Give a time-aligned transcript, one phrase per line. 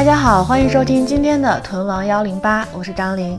[0.00, 3.38] 大家好，欢迎收听今天的屯王幺零八，我是张琳。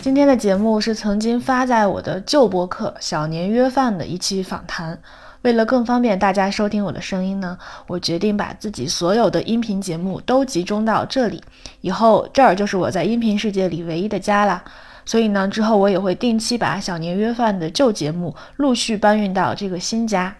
[0.00, 4.98] 今天的节目是曾经发在我的旧博客《小年约饭》的一期访谈。
[5.42, 11.40] 为了更方便大家收听我的声音呢，我决定把自己所有的音频节目都集中到这里，
[11.82, 14.64] 以后这儿就是我在音频世界里唯一的家啦。
[15.04, 20.34] 所以呢，之后我也会定期把《小年约饭》的旧节目陆续搬运到这个新家。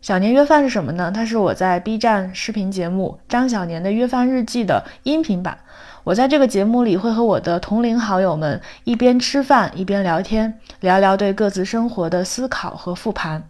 [0.00, 1.10] 小年约饭是什么呢？
[1.12, 5.58] 它是我在 B 站视频节目《张小年的约饭日记》的音频版。
[6.04, 13.42] 我在这个节目里会和我的同龄好友们一边吃饭一边聊天，聊聊对各自生活的思考和复盘。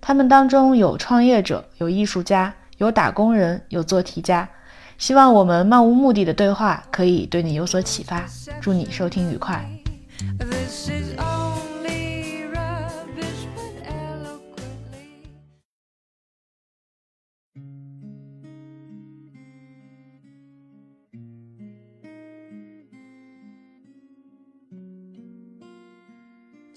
[0.00, 4.48] 他们当中有创业者，有艺术家，有打工人，有做题家。
[4.98, 8.24] 希望我们漫无目的的对话可以对你有所启发。
[8.60, 9.66] 祝你收听愉快。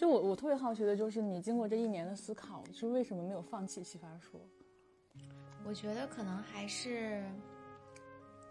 [0.10, 4.42] 我我特别好奇的就是，你经过这一年的思考，是为什么没有放弃奇葩说？
[5.64, 7.24] 我觉得可能还是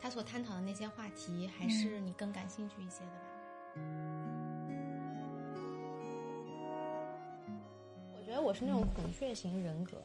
[0.00, 3.22] 他所探讨的那些话题，还是你更感兴趣一些的吧。
[8.14, 9.96] 我觉得我是那种孔雀型人格。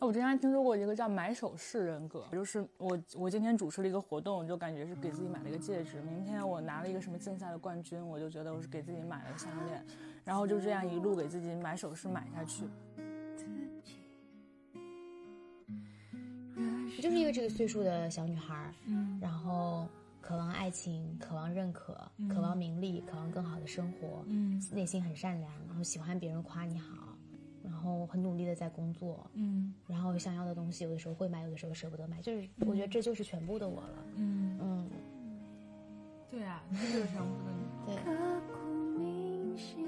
[0.00, 6.02] 我之前还听说过一个叫买首饰人格，就是我我今天主持了一个活动，就感觉是给自己买了一个戒指。
[6.02, 9.86] 明天我拿了一个什么竞赛的冠军，我就觉得我是给自己买了个项链，
[10.26, 12.64] 然后就这样一路给自己买首饰买下去。
[16.96, 19.86] 我就是一个这个岁数的小女孩，嗯，然后
[20.20, 27.16] 渴望爱情，渴望认可，渴望名利，渴望更好的生活，嗯，内心很善良，然后喜欢别人夸你好，
[27.62, 34.90] 然后很努力的在工作，嗯，然后想要的东西有的时候会买，有的时候舍不得买，就是我觉得这就是全部的我了，嗯嗯，
[36.28, 37.52] 对啊，这就是全部的
[37.86, 37.94] 你。
[37.94, 39.85] 对。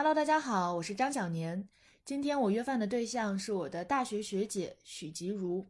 [0.00, 1.68] Hello，大家好，我是张小年。
[2.06, 5.68] 今天我约饭的对象是我的大学学姐许吉如。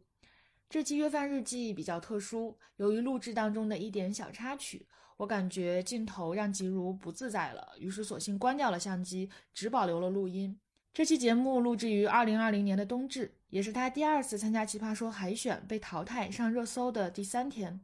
[0.69, 4.87] 这期约饭日记比较特殊，由于录制当中的一点小插曲，
[5.17, 10.57] 我感觉镜头让吉如不自在了，于是索性关掉了相机，只保留了录音。
[10.93, 17.81] 这期节目录制于二零二零年的冬至，也是他第二次参加奇葩说海选被淘汰上热搜的第三天。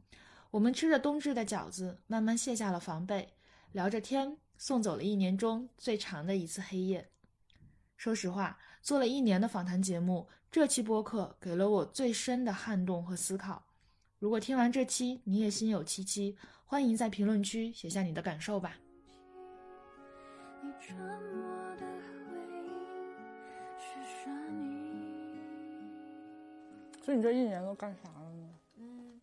[0.50, 3.34] 我们吃着冬至的饺子，慢慢卸下了防备，
[3.72, 4.38] 聊着天。
[4.58, 7.08] 送走了一年中最长的一次黑夜。
[7.96, 13.64] 说实话，做了一年的访谈节目，这期播客给了我最深的撼动和思考。
[14.18, 18.76] 如果听完这期你也心有戚戚，欢迎在评论区写下你的感受吧。
[27.04, 28.54] 所以你这一年都干啥了呢？
[28.76, 29.20] 嗯，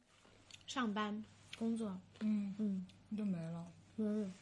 [0.65, 1.23] 上班、
[1.57, 1.95] 工作。
[2.21, 3.67] 嗯嗯，就没了。
[3.97, 4.33] 嗯。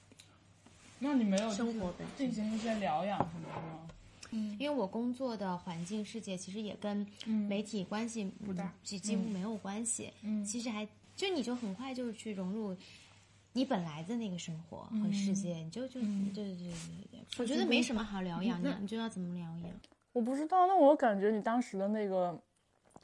[1.04, 3.88] 那你没有生活本进行一些疗养什么的吗？
[4.32, 7.06] 嗯，因为我工作的环境世界其实也跟
[7.50, 10.10] 媒体关系不大，几几乎没有关系。
[10.22, 12.76] 嗯，其实还就你就很快就去融入
[13.52, 16.72] 你本来的那个生活和世界，你就就对对对对
[17.12, 17.20] 对。
[17.38, 19.72] 我觉得没什么好疗养的，你就要怎么疗养？
[20.14, 22.42] 我不知道，那我感觉你当时的那个。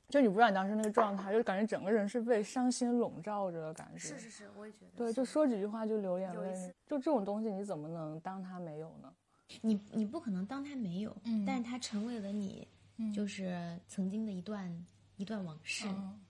[0.10, 4.00] 就你不知道你当时那个状态，就感觉整个人是被伤心笼罩着的感觉。
[4.00, 4.92] 是是是，我也觉得。
[4.98, 6.74] 对，就说几句话就流眼泪。
[6.86, 9.14] 就这种东西，你怎么能当它没有呢？
[9.62, 12.68] 你你不可能当它没有，嗯，但是它成为了你，
[13.14, 15.88] 就是曾经的一段一段往事。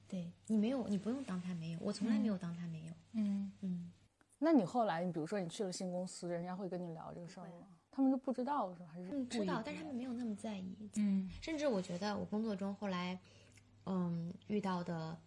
[0.07, 1.79] 对你没有，你不用当它没有。
[1.81, 2.93] 我从来没有当它没有。
[3.13, 3.91] 嗯嗯。
[4.39, 7.67] 那你后来，你比如说你去了新公司，人家会跟你聊这个事儿吗？
[7.91, 8.85] 他们都不知道是吧？
[8.91, 10.89] 还是嗯知道，但是他们没有那么在意。
[10.97, 13.17] 嗯，甚至我觉得我工作中后来。
[13.91, 15.17] 嗯，遇到的，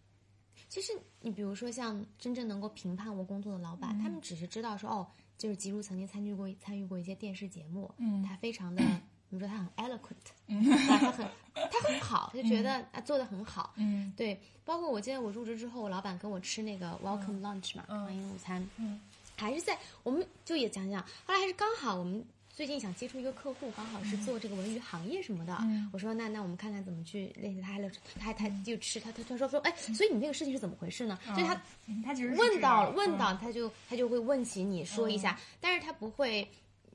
[0.69, 5.07] 其实你比如说像真正能够评判我工作的老板，他们只是知道说哦，
[5.37, 8.81] 就是吉如曾经参与过参与过一些电视节目，嗯，他非常的，
[9.29, 19.01] 你说他很 eloquent，嗯，他很他很好，他就觉得啊做的很好，嗯，对，包括我记得我入职之后，我老板跟我吃那个 welcome lunch 嘛，欢迎午餐，嗯，
[19.37, 22.25] 还是在我们就也讲讲，后来还是刚好我们。
[22.63, 25.59] 最近想接触一个客户，刚好是做这个文娱行业什么的。
[25.93, 27.81] 我说那那我们看看怎么去联系他还
[28.21, 31.19] 他还他就吃他他他说说哎，所以你那个事情是怎么回事呢？
[31.35, 31.61] 所以他
[32.05, 36.49] 他其实问到问到他就他就会问起你说一下，但是他不会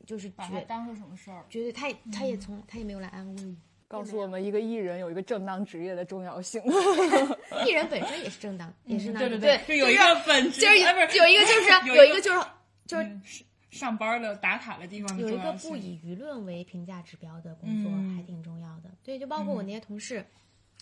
[0.06, 3.56] 就是把他当成什么事儿，觉得他他也从他也没有来安慰我，
[3.90, 6.64] 告诉我们一个艺人有一个正当职业的重要性。
[7.68, 12.40] 艺人本身也是正当，也是那对对对，就有一个本质，就是有有一个就是有一个就是
[12.86, 13.44] 就是。
[13.70, 18.92] 上班的打卡的地方有一个不以舆论为评价指标的工作还挺重要的。
[19.04, 20.26] 对，就包括我那些同事。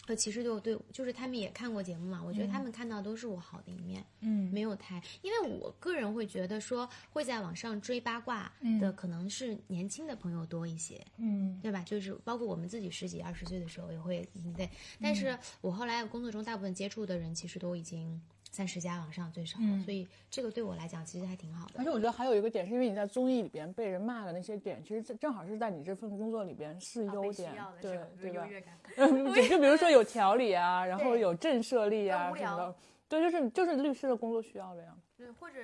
[0.07, 2.21] 呃，其实就对，就是他们也看过节目嘛。
[2.23, 11.81] 我觉得他们看到都是我好的一面，嗯，没有太，因为我个人会觉得说会在网上追八卦的可能是年轻的朋友多一些，嗯，对吧？
[11.87, 14.69] 就是包括我们自己十几二十岁的时候也会，对。
[15.01, 18.21] 但是我后来工作中大部分接触的人其实都已经。
[18.55, 21.73] 三十家往上最少，所以这个对我来讲其实还挺好的。
[21.79, 28.47] 而且我觉得还有一个点，是因为你在综艺里边被人骂的那些点，其实正好是在你这份工作里边是优点，对对吧？
[28.95, 32.75] 就比如说有条理啊，然后有震慑力啊什么的，
[33.09, 34.95] 对，就是就是律师的工作需要的呀。
[35.17, 35.55] 对，或者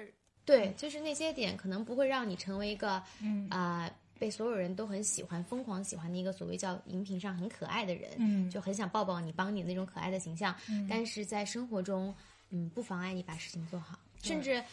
[0.44, 3.02] 对，就是那些点可能不会让你成为一个
[3.50, 3.90] 啊
[4.20, 10.54] 被所有人都很喜欢、疯狂喜欢的一个所谓叫荧屏上很可爱的人，嗯，就很想抱抱你、帮你那种可爱的形象，
[10.90, 12.14] 但是在生活中。
[12.52, 14.64] 嗯，不妨碍你把事情做好，甚至，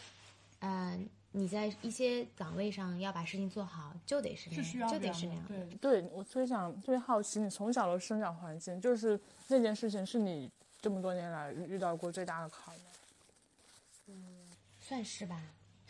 [0.59, 0.99] 呃，
[1.31, 5.45] 你在一些岗位上要把事情做好，就得是那样，就得是那样。
[5.47, 12.81] 对，对我特别想特别好奇，你从小的生长环境，就是那件事情是你这么多年来遇到过最大的坎吗？
[14.07, 14.15] 嗯，
[14.79, 15.41] 算是吧。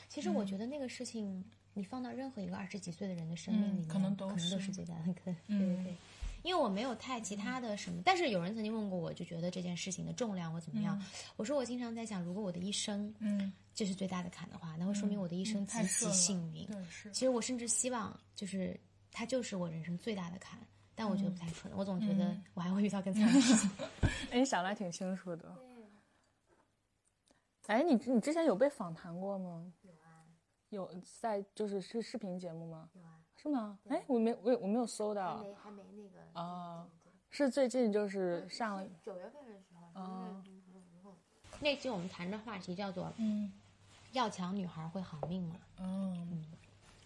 [0.07, 1.43] 其实我觉得那个事情，
[1.73, 5.15] 你放到任何一个二十几岁的人的生命里面，可能都是最大的坎。
[5.15, 5.95] 对对对。
[6.43, 11.01] 因为我没有太其他的什么，但是有人曾经问过我，就觉得这件事情的重量或怎么样。
[11.35, 16.65] 我说我经常在想，如果我的一生，嗯，这是最大的坎的话，那会说明我的一生极其幸运。
[16.67, 17.11] 对，是。
[17.11, 18.79] 其实我甚至希望，就是
[19.11, 20.59] 它就是我人生最大的坎，
[20.95, 21.77] 但我觉得不太可能。
[21.77, 23.69] 我总觉得我还会遇到更惨的事情。
[24.31, 25.55] 哎，你想的还挺清楚的。
[27.67, 29.71] 哎，你你之前有被访谈过吗？
[29.81, 30.25] 有啊。
[30.69, 32.89] 有在就是是视频节目吗？
[32.93, 33.18] 有啊。
[33.41, 33.79] 是吗？
[33.87, 36.85] 哎，我没我我没有搜到，还没还没那个啊，
[37.29, 40.43] 是最近就是上九月份的时候啊，
[41.61, 43.49] 那期我们谈的话题叫做嗯，
[44.11, 45.55] 要强女孩会好命吗？
[45.79, 46.43] 嗯，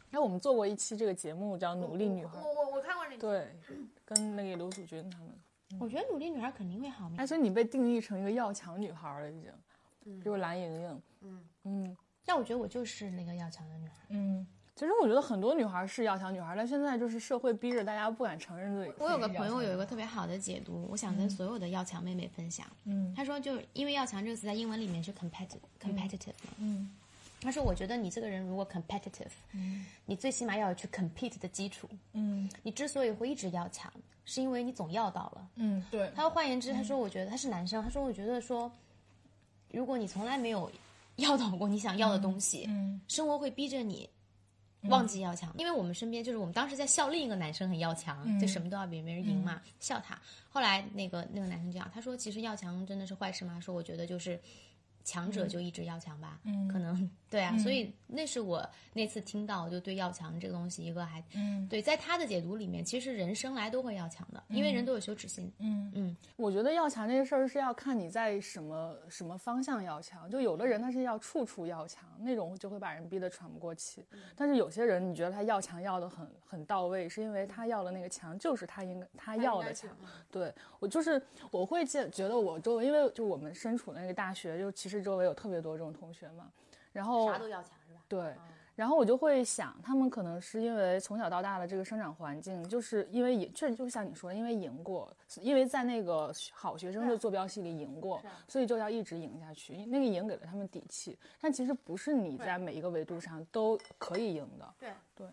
[0.10, 3.56] 哎，我们做过一期这个节目叫努力女孩，我我我看过那对，
[4.04, 11.50] 跟那个刘祖君他们，我觉得努力女孩肯定会好命，哎，所以你被定义成一个要强女孩了已经，比如蓝莹莹，嗯。
[11.66, 14.48] 嗯，但我觉得我就是那个要强的女孩，嗯。
[14.76, 18.92] 其实我觉得很多女孩是要强女孩，但现在就是社会逼着大家不敢承认自己。
[18.98, 22.66] 我有个朋友有一个特别好的解读，我想跟所有的要强妹妹分享。
[22.86, 26.54] 嗯，他说，就因为要强这个词在英文里面是 competitive competitive 嘛。
[26.58, 26.92] 嗯，
[27.40, 31.88] 他说，我觉得你这个人如果 competitive，嗯，你最起码要有去 compete 的基础。
[32.14, 33.94] 嗯，你之所以会一直要强，
[34.26, 35.48] 是因为你总要到了。
[35.58, 36.12] 嗯，对。
[36.16, 37.84] 他换言之，他说，我觉得他是男生。
[37.84, 38.72] 他说，我觉得说，
[39.70, 40.72] 如果你从来没有
[41.18, 44.10] 要到过你想要的东西，嗯，生活会逼着你。
[44.90, 50.20] 忘记要强，因为我们身边就是我们当时在笑另一个男生很要强，就什么都要比别人赢嘛，笑他。
[50.50, 53.60] 后来那个那个男生这样，他说其实要强真的是坏事吗？
[53.60, 54.40] 说我觉得就是。
[55.06, 58.64] 强者就一直要强吧，嗯，可能对啊，所以那是我
[58.94, 65.92] 那次听到就对要强这个东西一个还，嗯，对，在他的解读里面，其实人生来都会要强的，因为人都有羞耻心，嗯。
[65.96, 74.04] 嗯，我觉得要强这个事儿是要看你在什么什么方向要强，就有的人他是要处处要强，那种就会把人逼得喘不过气，
[74.36, 79.90] 但是有些人你觉得他要强要的很很到位，是因为他要的那个强就是他应该他要的强，
[80.32, 81.22] 对我就是
[81.52, 85.04] 我会见觉得我周围，因为就我们身处那个大学，就其实。
[85.04, 86.50] 周围有特别多这种同学嘛，
[86.94, 88.00] 然后啥都要强是吧？
[88.08, 88.34] 对，
[88.76, 99.86] 然后我就会想，他们可能是因为从小到大的这个生长环境，就是因为赢，确实就像你说，因为赢过，因为在那个好学生的坐标系里赢过，所以就要一直赢下去。
[99.88, 104.74] 那个赢给了他们底气，但其实不是你在每一个维度上都可以赢的。
[104.80, 105.28] 对对，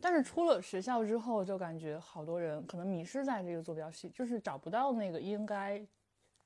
[0.00, 5.84] 但是出了学校之后，就感觉好多人可能迷失在这个坐标系，就是找不到那个应该。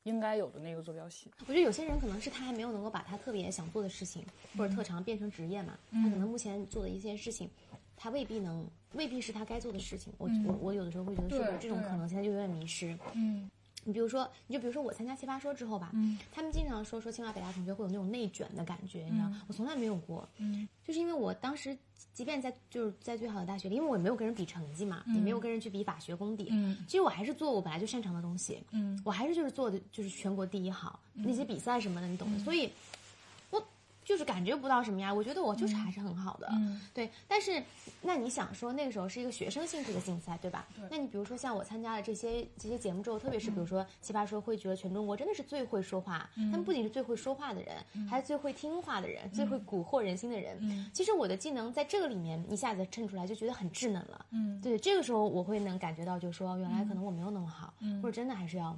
[0.09, 4.25] 应该有的那个坐标系，我觉得有些人可能是他还没有能够把他特别想做的事情
[4.57, 7.49] 或者特长变成职业嘛，他可能目前做的一些事情，
[7.95, 10.12] 他未必能，未必是他该做的事情。
[10.17, 12.97] 我我我有的时候会觉得说，这种可能性他就有点迷失。
[13.12, 13.49] 嗯。
[13.88, 21.75] 你比如说，你就比如说我参加奇葩说之后吧，嗯，他们经常说说清华北大同学会有那种内卷的感觉，你知道，我从来没有过，嗯，就是因为我当时
[22.12, 32.71] 即便在就是在最好的大学里，因为我也没有跟人比成绩嘛，也没有跟人去比法学功底，嗯，其实我还是做我本来就擅长的东西，嗯，我还是就是做的就是全国第一好，那些比赛什么的你懂的，所以。
[34.09, 36.50] 就是感觉不到什么呀，我觉得我就是还是很好的，
[36.95, 37.11] 对。
[37.29, 37.62] 但是，
[38.00, 40.67] 那你想说那个时候是一个学生性质的竞赛，对吧？
[40.91, 50.91] 那你比如说像我参加了这些这些节目之后，特别是比如说奇葩说，会觉得全中国真的是最会说话，他们不仅是最会说话的人，还是最会听话的人，最会蛊惑人心的人。
[50.95, 54.25] 其实我的技能在这个里面一下子衬出来，就觉得很稚嫩了。
[54.31, 58.75] 嗯，对，这个时候我会能感觉到，就是说原来可能我没有那么好，或者真的还是要。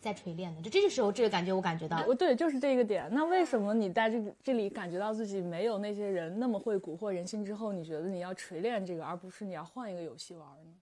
[0.00, 0.62] 在锤炼的。
[0.62, 3.08] 就这个时候，这个感觉我感觉到，我对，就是这个点。
[3.12, 10.72] 那为什么你在这个这里感觉到自己没有那些人那么会蛊惑人心之后，你觉得你要锤炼这个，而不是你要换一个游戏玩呢？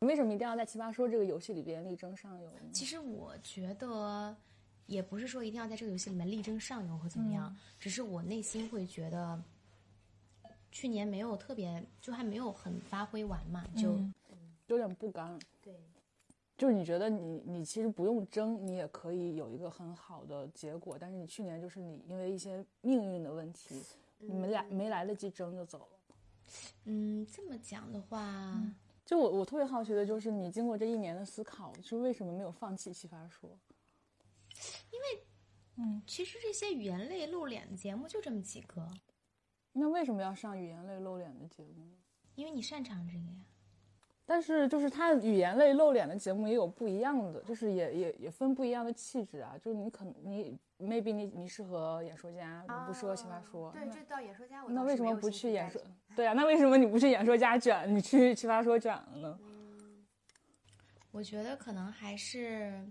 [0.00, 2.70] 为什么一定要在奇葩说这个游戏里边力争上游呢？
[2.72, 4.34] 其实我觉得，
[4.86, 9.42] 也不是说一定要在这个游戏里面力争上游或怎么样，只是我内心会觉得，
[10.72, 14.00] 去年没有特别，就还没有很发挥完嘛，就
[14.68, 15.38] 有点不甘。
[15.60, 15.74] 对，
[16.60, 23.82] 就是你觉得你你其实不用争，你也可以有一个很好的结果，但是你去年就是你因为一些命运的问题，
[24.18, 26.14] 你们俩没来得及争就走了。
[26.84, 28.62] 嗯，这么讲的话。
[29.06, 33.58] 就我我特别好奇的就是，你经过这一年的思考，是为什么没有放弃奇葩说？
[34.90, 35.24] 因为，
[35.76, 38.86] 嗯，其实这些语言类露脸的节目就这么几个。
[39.72, 41.96] 那为什么要上语言类露脸的节目呢？
[42.34, 43.46] 因为你擅长这个呀。
[44.30, 49.56] 但是就是他语言类露脸的节目也有不一样的，就是也也也分不一样的气质啊。
[49.60, 53.72] 就是你可能你 maybe 你你适合演说家，不适合奇葩说。
[53.72, 55.82] 对，这到演说家我那为什么不去演说？
[56.14, 59.36] 对啊，那为什么你不去演说家卷，你去奇葩说卷了呢？
[61.10, 62.88] 我觉得可能还是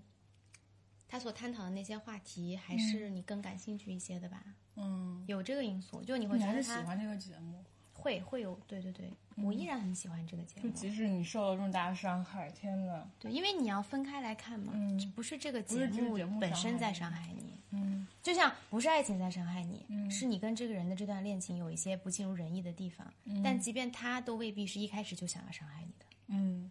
[1.07, 4.43] 他所探讨的那些话题，还是你更感兴趣一些的吧。
[4.75, 7.63] 嗯，有这个因素，就你会觉得他喜欢这个节目。
[7.93, 9.11] 会会有对对对，
[9.43, 10.63] 我依然很喜欢这个节目。
[10.63, 13.07] 就即使你受了这么大的伤害，天呐。
[13.19, 14.73] 对，因为你要分开来看嘛，
[15.15, 23.05] 不是这个节目本身在伤害你，嗯，就像不是爱情在伤害你，是你跟这个人的这段恋情有一些不尽如人意的地方，
[23.43, 26.69] 但即便他都未必是一开始就想要伤害你的，嗯，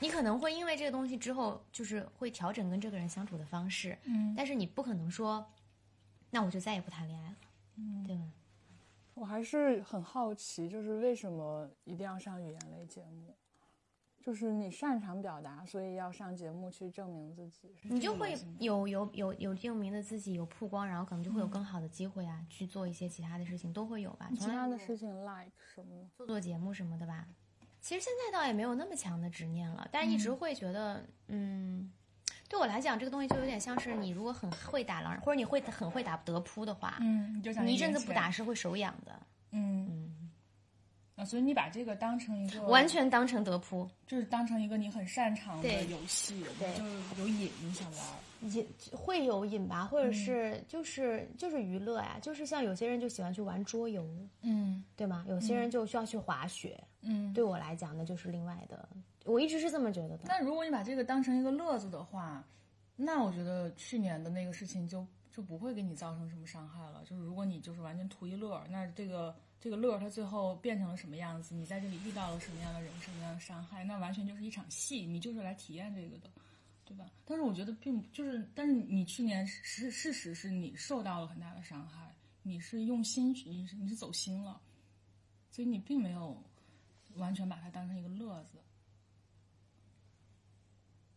[0.00, 5.44] 你可能会因为这个东西之后就是会调整跟这个人相处的方式，嗯，但是你不可能说，
[6.30, 7.36] 那我就再也不谈恋爱了，
[7.76, 8.22] 嗯，对吧？
[9.18, 13.34] 我还是很好奇，就是为什么一定要上语言类节目？
[14.20, 17.74] 就是你擅长表达，所以要上节目去证明自己。
[17.84, 24.30] 你就会有有有有证明的自己，有曝光，然后可能就会有更好的机会啊，去做一些其他的事情，都会有吧。
[24.36, 26.08] 其他的事情，like 什么？
[26.14, 27.26] 做做节目什么的吧。
[27.80, 31.92] 其实现在倒也没有那么强的执念了，但一直会觉得，嗯。
[32.48, 39.20] 对我来讲，这个东西就有点像是你如果很会打狼人，或者你会很会打德扑的话，嗯，你就想你一阵子不打是会手痒的，
[39.52, 40.30] 嗯嗯，
[41.16, 46.74] 啊，所以你把这个当成一个完全当成德扑，就是当成一个你很擅长的游戏，对，
[47.16, 48.00] 就有瘾，你想玩。
[48.42, 54.08] 也会有瘾吧，或者是就是就是娱乐呀，就是像有些人就喜欢去玩桌游，
[54.42, 55.24] 嗯，对吗？
[55.28, 58.88] 有些人就需要去滑雪，嗯，对我来讲那就是另外的。
[59.24, 60.24] 我一直是这么觉得的。
[60.26, 62.46] 那如果你把这个当成一个乐子的话，
[62.96, 67.02] 那我觉得去年的那个事情就就不会给你造成什么伤害了。
[67.04, 71.54] 就是如果你就是完全图一乐，那这个这个乐它最后变成了什么样子？
[71.54, 73.84] 你在这里遇到了什么样的人，什么样的伤害？
[73.84, 76.30] 那完全就是一场戏，你就是来体验这个的。
[76.84, 77.04] 对吧？
[77.26, 84.58] 但是我觉得并就是，但是你去年是事实是你受到了很大的伤害，你是用心去，你是你是走心了，
[85.50, 86.42] 所以你并没有
[87.18, 88.58] 完全把它当成一个乐子。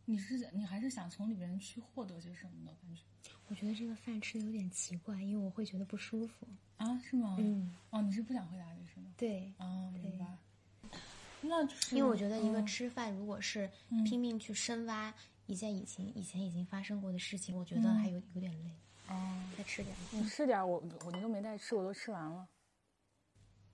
[0.06, 3.04] 你是你还是想从里边去获得些什么的感觉？
[3.48, 7.00] 我觉得这个饭吃的有点奇怪，因为我会觉得不舒服啊？
[7.00, 7.38] 是吗？
[7.40, 7.74] 嗯。
[7.92, 9.14] 哦，你是不想回答这是吗？
[9.18, 9.54] 对。
[9.58, 10.26] 哦，明白。
[11.42, 13.70] 那就是因为我觉得一个吃饭，如果是
[14.06, 15.14] 拼命去深挖。
[15.48, 18.72] 一件以前以前已经发生过的事情，我觉得还有有点累。
[19.10, 19.94] 哦，再吃点。
[20.12, 22.48] 你吃点，我我你都没带吃，我都吃完了。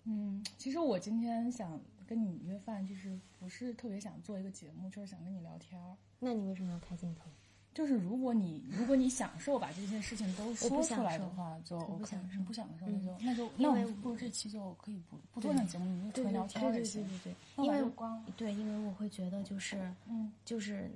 [0.05, 5.79] 嗯，其实我今天想跟你约饭，就是不是特别想做一个节目，就是想跟你聊天。
[6.19, 7.29] 那你为什么要开镜头？
[7.73, 11.97] 就是如果你如果你享受把这些事情都说出来的话，就 OK。
[11.99, 17.03] 不享受，不享受那就那就那我们不如这期就可以不不做那节目，你就纯聊天就行。
[17.03, 20.89] 对对对对，因为光对，因为我会觉得就是嗯，就是。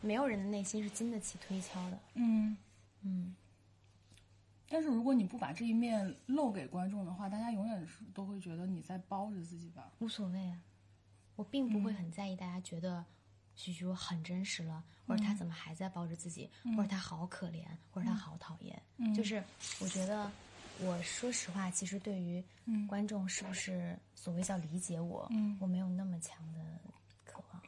[0.00, 1.98] 没有人的内心是经得起推敲的。
[2.14, 2.56] 嗯
[3.02, 3.34] 嗯。
[4.68, 9.90] 但是如果你不把这一面露给观众的话，大家永远是都会觉得你在包着自己吧。
[9.98, 10.60] 无所谓啊，
[11.36, 13.04] 我并不会很在意大家觉得
[13.54, 18.80] 徐徐很真实了，或者他怎么还在包着自己，或者他好可怜，或者他好讨厌。
[19.14, 19.42] 就是
[19.80, 20.30] 我觉得，
[20.80, 22.44] 我说实话，其实对于
[22.86, 26.60] 观众是不是所谓叫理解我，我没有那么强的
[27.24, 27.62] 渴望。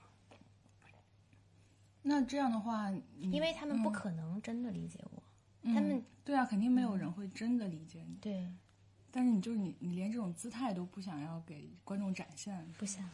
[2.03, 5.20] 那这样的话，因为他们不可能真的理解我，
[5.63, 8.17] 他们对啊，肯定没有人会真的理解你。
[8.21, 8.49] 对，
[9.11, 13.09] 但是你就是你，你连这种姿态都不想要给观众展现，不想。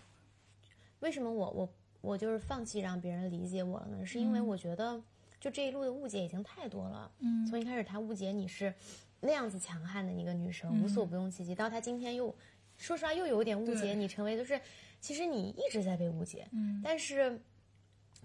[1.00, 4.06] 为什么我我我就是放弃让别人理解我了呢？
[4.06, 5.02] 是因为我觉得
[5.40, 7.10] 就这一路的误解已经太多了。
[7.18, 8.72] 嗯，从一开始他误解你是
[9.20, 12.34] 那样子强悍的一个女生，无所不用其极，到他今天又
[12.76, 14.60] 说实话又有点误解你，成为就是
[15.00, 16.48] 其实你一直在被误解。
[16.52, 17.40] 嗯，但是。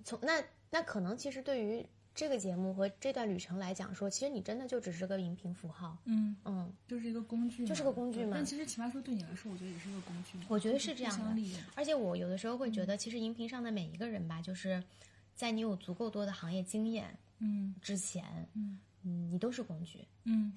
[0.04, 1.86] 从那那可能其实对于
[2.22, 8.34] 这个节目和这段旅程来讲，说其实你真的就只是个荧屏符号，嗯嗯，就是一个工具，就是个工具嘛。
[8.36, 10.38] 但其实奇葩说对你来说，我觉得也是个工具。
[10.48, 11.42] 我觉得是这样的，
[11.74, 14.84] 而且我有的时候会觉得，其实荧屏上的每一个人吧，就是
[15.34, 18.24] 在你有足够多的行业经验，嗯，之前，
[18.54, 20.54] 嗯嗯，你都是工具， 嗯，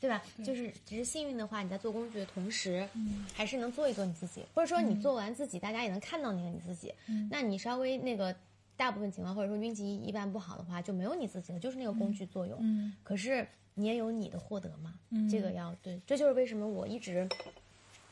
[0.00, 0.20] 对吧？
[0.44, 6.92] 就是只是幸运的话，你在做工具的同时，嗯，还是能做一做你自己，或者说你做完自己，大家也能看到那个你自己。
[7.06, 8.34] 嗯，那你稍微那个。
[8.76, 12.58] 大部分情况，或者说运气一般不好的话，就没有你自己了，就是那个工具作用。
[12.60, 14.94] 嗯，可是你也有你的获得嘛。
[15.10, 17.28] 嗯，这个要对，这就是为什么我一直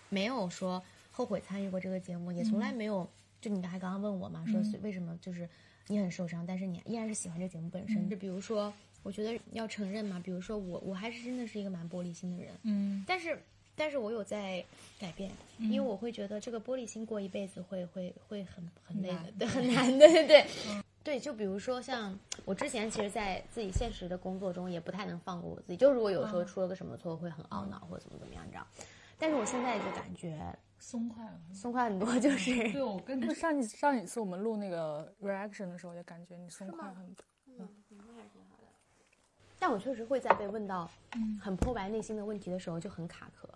[0.09, 3.09] 没有说后悔参与过这个节目，也从来没有。
[3.41, 5.49] 就你还刚刚问我嘛，说为什么就是
[5.89, 8.09] 你很受伤，但是你依然是喜欢这节目本身。
[8.09, 12.55] 就比如说，我觉得要承认嘛，比如说我我还是真的是一个蛮玻璃心的人。
[12.63, 13.39] 嗯，但是。
[13.75, 14.65] 但是我有在
[14.99, 20.47] 改变，因为我会觉得这个玻璃心过一辈子会会会很很累的，对，很难的， 对 对
[21.03, 21.19] 对。
[21.19, 25.77] 就比如说像我之前，其实，在自己现实的工作中也不太能放过我自己。
[25.77, 28.67] 就如果有时候出了个什么错，会很懊恼或者怎么怎么样，你知道。
[29.19, 30.39] 但是我现在就感觉
[30.79, 32.19] 松快了，松快很多。
[32.21, 37.25] 就是对我跟上一上一次我们录那个 reaction 的时候，也感觉你松快很多。
[37.47, 38.65] 嗯，那还是挺好的。
[39.59, 40.91] 但我确实会在被问到
[41.41, 43.49] 很剖白内心的问题的时候就很卡壳。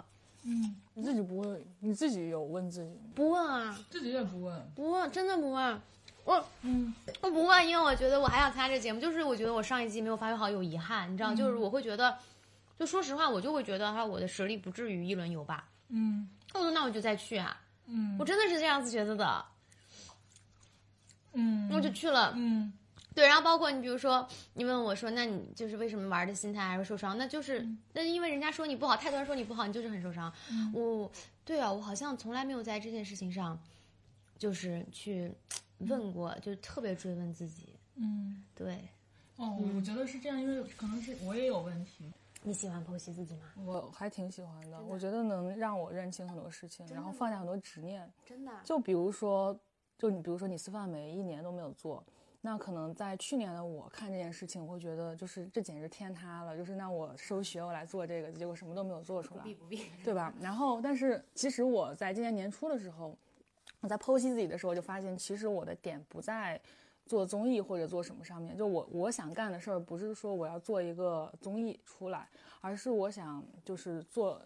[0.49, 5.81] 嗯，你自己不问，你自己有问自己不问啊，自己也不问，不问，真的不问。
[6.25, 12.17] 我，嗯，我不问，因为我觉得我还想参加这节目，就是我觉得我上一季没有发挥好，有遗憾，你知道，就是我会觉得，
[12.79, 15.69] 就说实话，我就会觉得哈，我的实力不至于一轮游吧。
[15.89, 17.61] 嗯，我说那我就再去啊。
[17.87, 19.45] 嗯，我真的是这样子觉得的。
[21.33, 22.33] 嗯，我就去了。
[22.37, 22.73] 嗯。
[23.17, 27.17] 对，然后包括你，比如说你问我说，那你就是为什么玩的心态还会受伤？
[27.17, 30.31] 那就是那因为人家说你不好，太多人说你不好，你就是很受伤。
[30.75, 31.11] 我，
[31.43, 33.59] 对啊，我好像从来没有在这件事情上，
[34.37, 35.33] 就是去
[35.79, 37.71] 问过，就是特别追问自己。
[37.95, 38.87] 嗯，对。
[39.37, 42.13] 哦，我觉得是这样，因为可能是我也有问题。
[42.43, 43.41] 你喜欢剖析自己吗？
[43.65, 48.07] 我还挺喜欢的，我觉得能让我认清很多事情，然后放下很多执念。
[48.27, 48.53] 真的。
[48.63, 49.59] 就比如说，
[49.99, 52.05] 就你比如说你司范美一年都没有做。
[52.47, 60.33] 那可能在去年的我看这件事情，我会觉得就是这简直天塌了，就是那我收学我来做这个，结果什么都没有做出来，不必不必， 对吧？
[60.41, 63.19] 然后，但是其实我在今年年初的时候，
[63.81, 66.61] 我在剖析自己的时候，就发现其实我的点不在
[67.05, 72.29] 做综艺或者做什么上面，就我我想干的事儿不是说我要做一个综艺出来，
[72.61, 74.41] 而是我想就是做。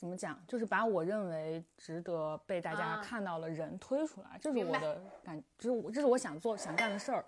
[0.00, 0.42] 怎么讲？
[0.48, 7.22] 就是把我认为值得被大家看到的人推出来，这是我的感，就是我这是我想做想干的事儿，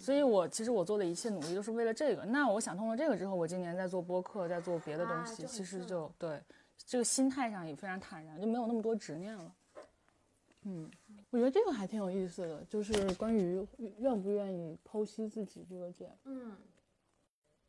[0.00, 2.24] 所以我其实我做的一切努力都是为了这个。
[2.24, 6.42] 那我想通了这个之后，我今年在做播客，在做别的东西，其实就对
[6.76, 9.54] 这个心态上也非常坦然，就没有那么多执念了。
[10.64, 10.90] 嗯，
[11.30, 13.64] 我觉得这个还挺有意思的，就是关于
[13.98, 16.18] 愿不愿意剖析自己这个点。
[16.24, 16.56] 嗯，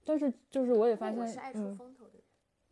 [0.03, 2.18] 但是就是我也发现，我是爱出风头的人。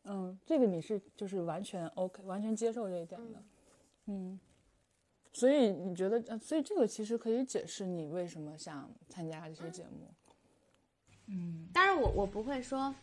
[0.08, 3.44] 嗯，这个你是就是完全 OK，完全接受这一点的，
[4.06, 4.40] 嗯，
[5.34, 10.10] 所以你觉得，呃，所以这个其实可以解释你为什么想参加这些节目，
[11.28, 12.96] 嗯，当然我我不会说，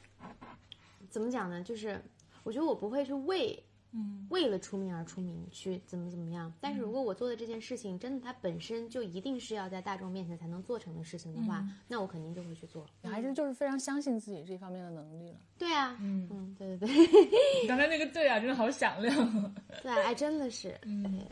[1.10, 1.62] 怎么讲呢？
[1.62, 2.00] 就是
[2.42, 3.62] 我觉得我不会去为。
[3.96, 6.52] 嗯，为了出名而出名，去怎么怎么样？
[6.60, 12.84] 但是如果我做的这件事情真的它本身就一定是要在大众面前才能做成的事情的话，那我肯定就会去做。
[13.02, 15.38] 你还是就是非常相信自己这方面的能力了。
[15.56, 17.06] 对啊，嗯嗯，对对对。
[17.62, 19.14] 你刚才那个对啊，真的好响亮。
[19.80, 20.76] 对，哎，真的是。
[20.82, 21.24] 嗯。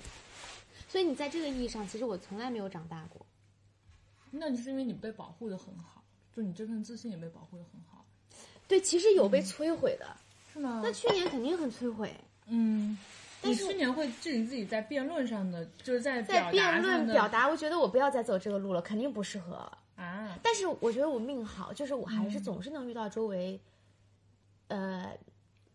[0.89, 3.27] 所以你在这个意义上，其实我从来没有长大过。
[4.31, 8.07] 那你是因为你被保护的很好，就你这份自信也被保护的很好。
[8.69, 10.07] 对，其实有被摧毁的。
[10.53, 10.81] 是吗？
[10.85, 12.15] 那去年肯定很摧毁。
[12.47, 12.99] 嗯，
[13.43, 19.55] 你去年会质疑自己在辩论上的，就是在在辩论表达，我觉得我不要再走这个路了，肯定不适合
[19.97, 20.39] 啊。
[20.43, 23.61] 但是我觉得我命好，就是我还是总是能遇到周围，
[24.69, 25.17] 呃，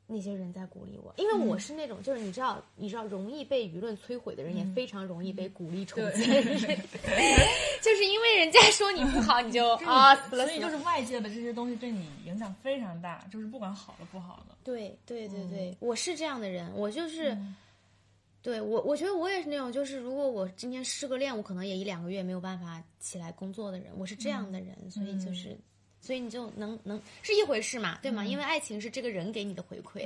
[0.10, 6.26] 那些人在鼓励我，因为我是那种就是你知道，你知道容易被舆论摧毁的人，也非常容易被鼓励重建。
[7.84, 14.56] 就是因为人家说你不好，你就啊，所以就是外界的这些东西对你影响非常大，就是不管好的不好的。
[14.63, 17.38] 对对对对，我是这样的人，我就是，
[18.41, 25.58] 对我我觉得我也是那种，就是如果我今天失个恋，我可能也一两个月没有办法起来工作的人，我是这样的人，所以就是，
[26.01, 28.25] 所以你就能能是一回事嘛，对吗？
[28.25, 30.05] 因为爱情是这个人给你的回馈，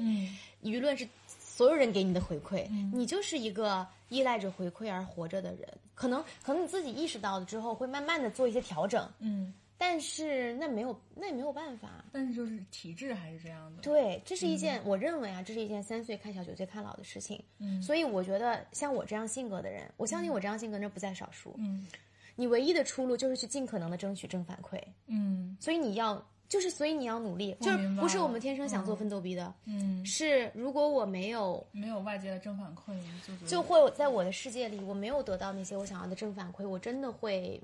[0.64, 9.54] 舆论是所有人给你的回馈，你就是一个依赖着回馈而活着的人，可能可能你自己意识到了之后，会慢慢的做一些调整，嗯。
[9.84, 12.06] 但是那没有，那也没有办法。
[12.12, 13.82] 但是就是体质还是这样的。
[13.82, 17.44] 对，这是一件我认为啊，这是一件三岁看小九岁看老的事情。
[17.58, 21.56] 嗯，所以我觉得像我这样性格的人，我相信我这样性格人不在少数。
[21.58, 21.88] 嗯，
[22.36, 24.82] 你唯一的出路就是去尽可能的争取正反馈。
[25.08, 32.94] 嗯，所以你要就是，所以你要努力，就是不是我们天生想做奋斗逼的，嗯，是如果我没有没有外界的正反馈，
[33.26, 37.62] 就就会在我的世界里，我没有得到那些我想要的正反馈，我真的会，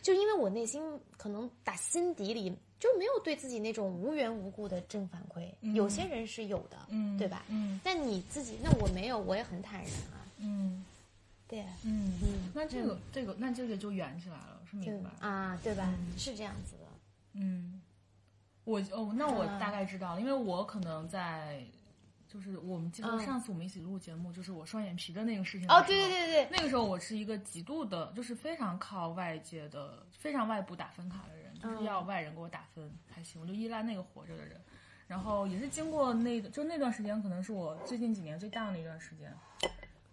[0.00, 0.82] 就因为我内心
[1.16, 2.50] 可能打心底里
[2.80, 7.44] 就没有对自己那种无缘无故的正反馈，有些人是有的，嗯，对吧？
[7.48, 10.82] 嗯，但你自己，那我没有，我也很坦然啊，嗯，
[11.46, 15.92] 对，嗯嗯，那这个这个那这个就圆起来了，是明白啊，对吧？
[16.16, 16.86] 是这样子的，
[17.34, 17.80] 嗯，
[18.64, 21.64] 我哦，那我大概知道了，因为我可能在。
[22.26, 25.70] 就是我们记得上次我们一起录节目，就是我双眼皮的那个事情。
[25.70, 34.60] 哦，对对对对，那个时候我是一个极度的，就是非常靠外界的、非常外部打分卡的人，就是要外人给我打分才行，我就依赖那个活着的人。
[35.06, 39.32] 然后也是经过那就那段时间，可能是我最近几年最大的一段时间。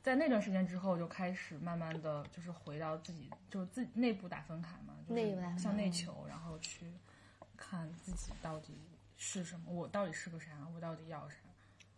[0.02, 6.92] 在那段时间之后，就开始慢慢的就是回到自己，就自内部打分卡嘛，就是向内求，然后去
[7.56, 8.74] 看自己到底
[9.16, 11.36] 是什么，我到底是个啥，我到底要啥。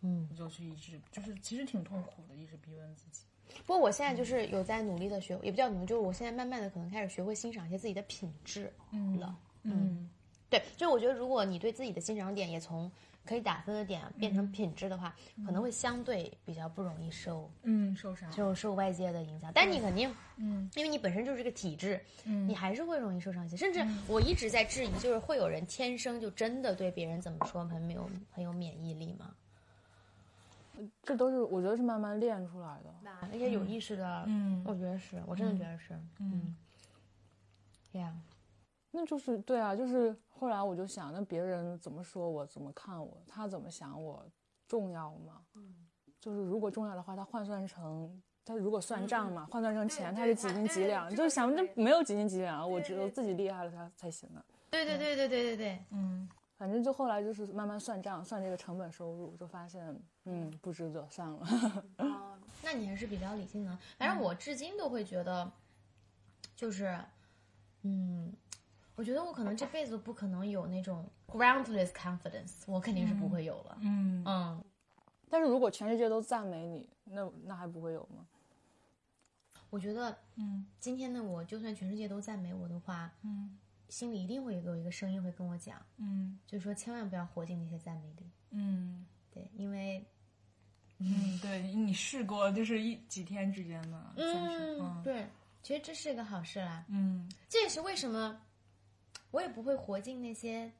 [0.02, 3.22] 嗯，我就去一直就是其实挺痛苦的，一直逼问自己。
[3.64, 8.70] 不过我现在就是有在努力的学，也不叫努力，就是我现在慢慢的可能开始学会欣赏一些自己的品质
[9.18, 9.34] 了。
[9.62, 10.10] 嗯，
[10.50, 12.90] 对，就我觉得如果你对自己的欣赏点也从
[13.24, 15.14] 可以打分的点变成品质的话，
[15.46, 19.50] 可能会相对比较不容易受嗯受伤，就受外界的影响。
[19.54, 23.56] 但你肯定嗯，因为你本身就是这个体质，嗯，你还是会容易受伤一些。
[23.56, 29.34] 甚至我一直在质疑，就是会有人天生就真的对别人怎么说很没有很有免疫力吗？
[31.04, 32.92] 这都是我觉得是慢慢练出来的，
[33.30, 36.54] 那些有意识的，嗯，我觉得是我真的觉得是，嗯，
[37.92, 38.12] 呀，
[38.96, 44.24] 那就是对啊，就是后来我就想，那别人怎么说我，怎么看我，他怎么想我，
[44.68, 45.42] 重要吗？
[45.54, 45.74] 嗯，
[46.20, 54.44] 就是如果重要的话，他换算成他如果算账嘛，换算成钱，他是几斤几两，就是想那没有几斤几两，我只有自己厉害了他才行的。
[54.70, 56.28] 对对对对对对对，嗯。
[56.56, 61.40] 反正就后来就是慢慢算账，算这个成本收入，就发现，嗯，不值得，算了。
[61.98, 63.76] 哦， 那你还是比较理性的。
[63.98, 65.50] 反正我至今都会觉得，
[66.54, 66.96] 就是，
[67.82, 68.32] 嗯，
[68.96, 73.78] 我觉得我可能这辈子不可能有那种 groundless confidence，我肯定是不会有了。
[73.80, 74.64] 嗯嗯。
[75.28, 78.26] 但是如果全世界都赞美你，那那还不会有吗？
[79.70, 83.58] 我觉得，嗯，今天的我就算全世界都赞美我的话，嗯。
[83.90, 90.04] 心里一定会有一个声音会跟我讲，嗯，就是说千万不要活进那些赞美里，嗯，对，因为，
[90.98, 95.28] 嗯，对你试过就是一几天之间的，嗯，对，
[95.62, 98.40] 其实这是一个好事啦，嗯，这也是为什么
[99.34, 100.70] 我也不会活进那些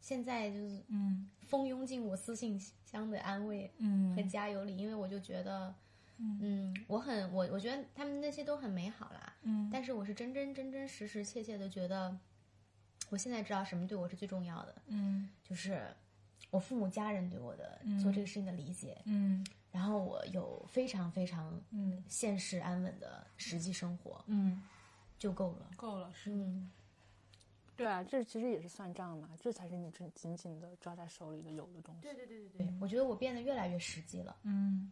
[0.00, 1.28] 现在就是嗯。
[1.40, 4.14] 蜂拥进我私信箱的安慰，嗯。
[4.16, 5.74] 和加油里，因为我就觉得，
[6.18, 12.16] 嗯，我很我我觉得他们那些都很美好啦，嗯，但是我是真真真真实实切切的觉得。
[13.10, 15.86] 我现在知道什么对我是最重要的，嗯，就是
[16.50, 22.02] 我父母家人对我的做这个事情的理解，嗯，然后我有非常非常嗯。
[22.08, 24.62] 现实安稳的实际生活，嗯，
[25.18, 26.70] 就够了，够了，是，嗯，
[27.76, 34.90] 对啊，这其实也是算账嘛，这才是你真紧紧的抓在手里的有的东西，对对对对对，我觉得我变得越来越实际了，嗯，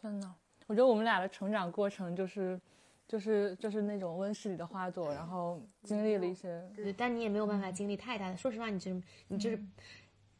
[0.00, 0.34] 真的，
[0.66, 2.60] 我觉得我们俩的成长过程就是。
[3.08, 8.36] 就是就是那种温室里的花朵，然后经历了一些，对对，但你也没有办法经历太大的。
[8.38, 9.62] 说实话，你就是你就是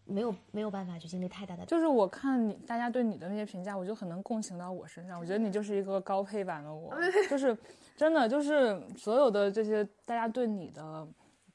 [0.07, 1.67] 没有没有办法去经历太大的。
[1.67, 5.21] 就是我看你大家对你的那些评价，我就很能共情到我身上。
[5.21, 6.95] 我觉得你就是一个高配版的我，
[7.29, 7.55] 就是
[7.95, 11.07] 真的就是所有的这些大家对你的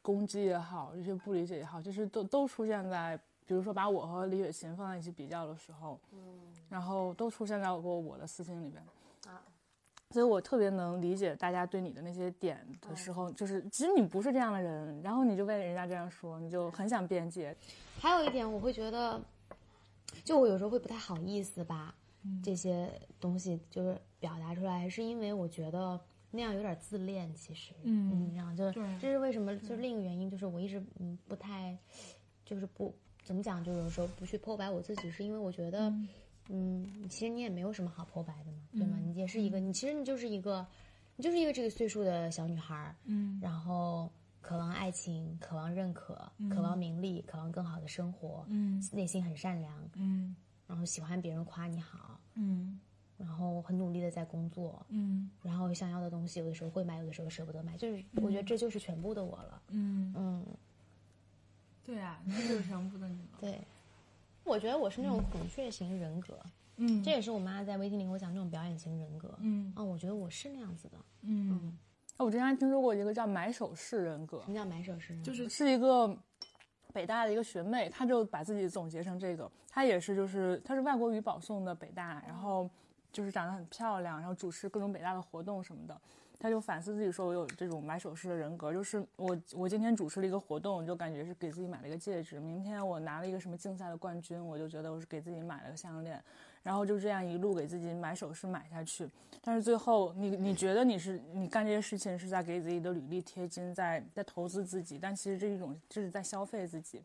[0.08, 6.18] 攻击也好，这些不理解也好，就是都都出现在，比如说把我和李雪琴放在一起比较的时候，嗯，
[6.70, 8.82] 然后都出现在过我的私信里边。
[9.28, 9.44] 啊。
[10.12, 17.54] 所以我特别能理解大家对你的那些点的时候，就是其实你不是这样的人，然后你就被人家这样说，你就很想辩解。
[18.00, 19.22] 还有一点，我会觉得，
[20.24, 21.94] 就我有时候会不太好意思把
[22.42, 22.90] 这些
[23.20, 26.00] 东西就是表达出来，是因为我觉得
[26.32, 27.34] 那样有点自恋。
[27.34, 29.56] 其实，嗯，然后就这是为什么？
[29.58, 31.78] 就是另一个原因，就是我一直嗯不太，
[32.46, 35.94] 就是不怎么讲，就有时候不去剖白我自己，是因为我觉得。
[36.50, 38.98] 嗯，其实你也没有什么好剖白的嘛，对吗？
[39.04, 40.66] 你也是一个，你其实你就是一个，
[41.18, 44.10] 你就是一个这个岁数的小女孩儿，嗯，然后
[44.40, 50.34] 渴望爱情，渴望认可，渴望名利，渴望更好的生活，嗯，内心很善良，嗯，
[50.68, 52.80] 然后喜欢别人夸你好，嗯，
[53.18, 60.46] 然后很努力的在工作，嗯，然后想要的东西有的时候会买，有的时候舍不得买，就是我觉得这就是全部的我了，嗯嗯，
[61.84, 63.60] 对啊，你就是全部的你了， 对。
[64.44, 66.40] 我觉得我是那种孔雀型人格，
[66.78, 71.78] 嗯，这也是我妈在微信里给我讲那种表演型人格，嗯，啊，我觉得我是那样子的，嗯，
[72.16, 74.40] 我之前还听说过一个叫买手式人格。
[74.44, 75.22] 什么叫买手式？
[75.22, 76.18] 就是是一个
[76.94, 79.52] 北大的一个学妹，她就把自己总结成这个。
[79.68, 82.70] 她也是，就是她是外国语保送的北大，然后
[83.18, 86.02] 就是长得很漂亮，然后主持各种北大的活动什么的。
[86.40, 92.40] 他就反思自己说：“我有这种买首饰的人格，就是我我今天主持了一个活动，就感觉是给自己买了一个戒指。
[92.40, 96.24] 明天我拿了一个什么竞赛的冠军，我就觉得我是给自己买了个项链。
[96.62, 99.10] 然后就这样一路给自己买首饰买下去。
[99.42, 107.02] 但是最后你你觉得你是你干这些事情是在给自己的履历贴金，在在投资自己，但其实这一种就是在消费自己。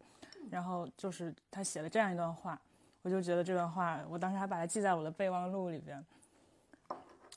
[0.50, 2.60] 然后就是他写了这样一段话，
[3.02, 6.04] 我就觉得这段话，我当时还把它记在我的备忘录里边。”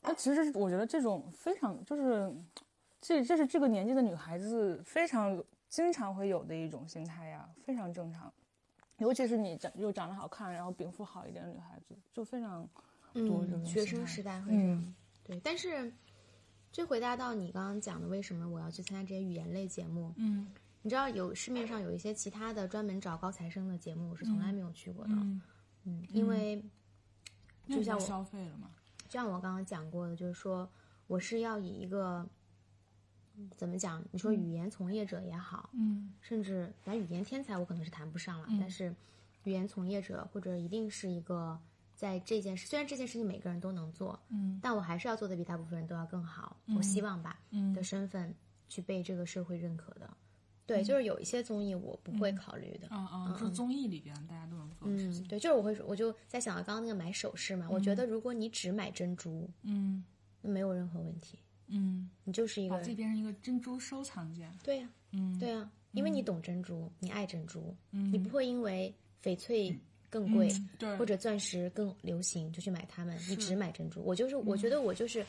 [0.04, 2.34] 那其实我觉得这种非常就是，
[3.02, 8.32] 这这是这个年纪的女孩子非常经常会有的一种心态呀，非常正常。
[8.98, 12.66] 尤其是你长又长得好看，然后禀赋好一点的女孩子，就非常
[13.14, 13.66] 多这种。
[13.66, 15.40] 学生时代会这样，对。
[15.44, 15.92] 但是，
[16.72, 20.14] 这回答到你刚刚讲的，为什么我要去参加这些语言类节目？
[20.18, 20.48] 嗯，
[20.82, 25.12] 你知道有市面上有一些其他的专门找高材生的节目，我是从来没有去过的。
[25.14, 25.42] 嗯，
[26.10, 26.64] 因为
[27.68, 28.70] 就像我消费了嘛。
[29.10, 30.70] 像我刚刚讲过的，就是说，
[31.08, 32.28] 我是要以一个
[33.56, 34.04] 怎么讲？
[34.12, 38.48] 你说语言从业者也好，嗯，甚至咱语言天才，我可能是谈不上了。
[38.60, 38.94] 但是，
[39.44, 41.58] 语言从业者或者一定是一个
[41.94, 46.58] 在这件事，虽然这件事情每个人都能做，嗯，但我还是要做的比大部分人都要更好。
[46.76, 48.34] 我希望吧，嗯，的身份
[48.68, 50.10] 去被这个社会认可的。
[50.68, 52.88] 对，就是有一些综艺我不会考虑的。
[52.88, 55.24] 啊啊，说综艺里边大家都能做的事情。
[55.28, 60.04] 对，就是我会，我就在想到刚刚那个买首饰嘛，我觉得如果你只买珍珠，嗯，
[60.42, 61.38] 那没有任何问题。
[61.68, 64.52] 嗯，你就是一个把自己变成一个珍珠收藏家。
[64.64, 69.76] 对呀，嗯，对呀，因为你懂珍珠，你爱珍珠，嗯，你不会因为翡翠
[70.10, 70.48] 更贵，
[70.80, 74.02] 对，或者钻石更流行就去买它们，你只买珍珠。
[74.04, 75.26] 我就是，我觉得我就是，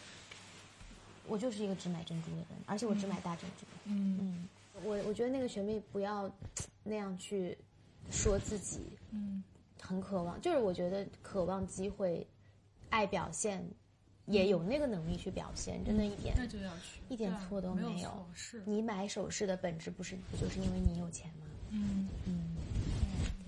[1.27, 3.67] 我就是一个只买珍珠的人，而且我只买大珍珠。
[3.85, 4.49] 嗯嗯。
[4.85, 6.31] 我我觉得那个学妹不要
[6.83, 7.57] 那样去
[8.11, 9.43] 说自己，嗯，
[9.81, 12.27] 很渴望，就是我觉得渴望机会，
[12.91, 13.67] 爱表现，
[14.27, 18.27] 也有那个能力去表现，真的一点那就要去，一点错都没有。
[18.35, 21.47] 是，你买首饰的本质不是不就是因为你有钱吗？
[21.71, 22.55] 嗯嗯，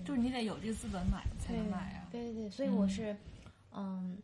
[0.05, 2.07] 就是你得有这个资本买才能买啊。
[2.11, 3.15] 对对对，所以我是，
[3.73, 4.17] 嗯，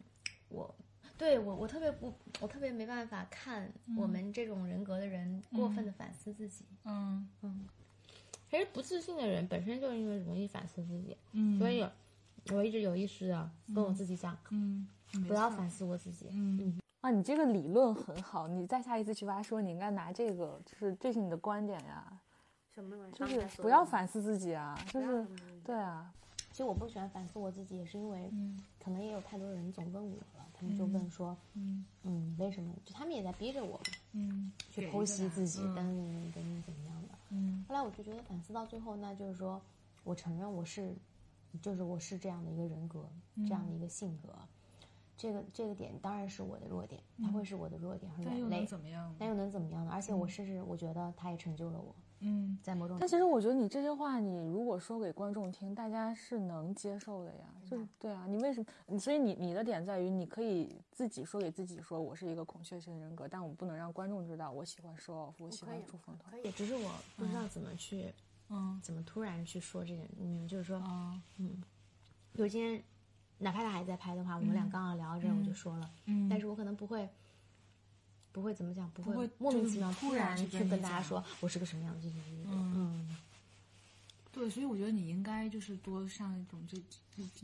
[0.49, 0.73] 我。
[1.17, 6.65] 对我，我特别不，我特别没办法看我们这种人格的人过分的反思自己。
[6.83, 7.65] 嗯嗯，
[8.49, 11.15] 其实不自信的人本身就是因为容易反思自己。
[11.31, 11.87] 嗯，所以
[12.51, 14.87] 我一直有意识的跟我自己讲，嗯，
[15.27, 16.29] 不要反思我自己。
[16.31, 22.19] 嗯嗯啊，你这个理论很好，你再下一次去挖说，你应该拿这个，就是这是你的观点呀。
[22.73, 25.25] 什么就是不要反思自己啊，就是
[25.63, 26.13] 对啊。
[26.51, 28.29] 其实我不喜欢反思我自己，也是因为
[28.85, 30.45] 可能也有太多人总问我了。
[30.53, 32.71] 他们就问说，嗯嗯，为什么？
[32.85, 33.81] 就他们也在逼着我，
[34.13, 37.15] 嗯，去剖析自己，等等等等怎么样的。
[37.29, 39.59] 嗯，后来我就觉得反思到最后，那就是说
[40.03, 40.95] 我承认我是，
[41.63, 44.29] 就是我是这样的一个人格，这样的一个性格。
[45.17, 48.65] 这个这个点当然是我的弱点，它会是我的弱点和软肋。
[48.65, 49.13] 怎么样？
[49.19, 49.91] 那又能怎么样呢？
[49.91, 51.93] 而且我甚至我觉得它也成就了我。
[52.19, 57.45] 嗯，在某种，但其实我觉得你这些话，你如果说给观众听，大家是能接受的呀。
[57.69, 58.99] 就是对啊，你为什么？
[58.99, 66.29] 所以你你的点在于，你可以自己说给自己说，我是一个孔雀型人格，但我不能让观众知道我喜欢 show off，我喜欢出风头。
[66.31, 68.13] 可以，只是我不知道怎么去，
[68.49, 70.77] 嗯，怎么突然去说这件，嗯，就是说，
[71.37, 71.61] 嗯，
[72.31, 72.83] 比如今天，
[73.39, 77.09] 哪怕他还在拍的话，我们俩刚刚聊着，我就说了，嗯，但是我可能不会。
[78.35, 82.15] 不会怎么讲，不会莫名其妙突然去跟大家说我是个什么样的人。
[82.45, 83.15] 嗯，
[84.29, 86.77] 对，所以我觉得你应该就是多上一种这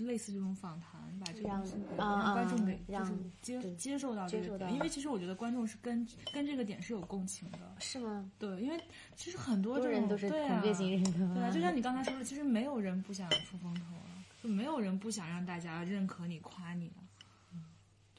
[0.03, 1.47] 类似这种访谈，把这个
[1.95, 7.59] 让观众给就是接接受到这个点，因为其实我觉得观众是跟跟这个点是有共情的。
[7.79, 8.29] 是吗？
[8.37, 8.77] 对，因为
[9.15, 11.33] 其实很多人都是孔雀型人格。
[11.35, 14.11] 对啊，就像你刚才说的，其实没有人不想出风头啊，
[14.43, 16.95] 就没有人不想让大家认可你、夸你的。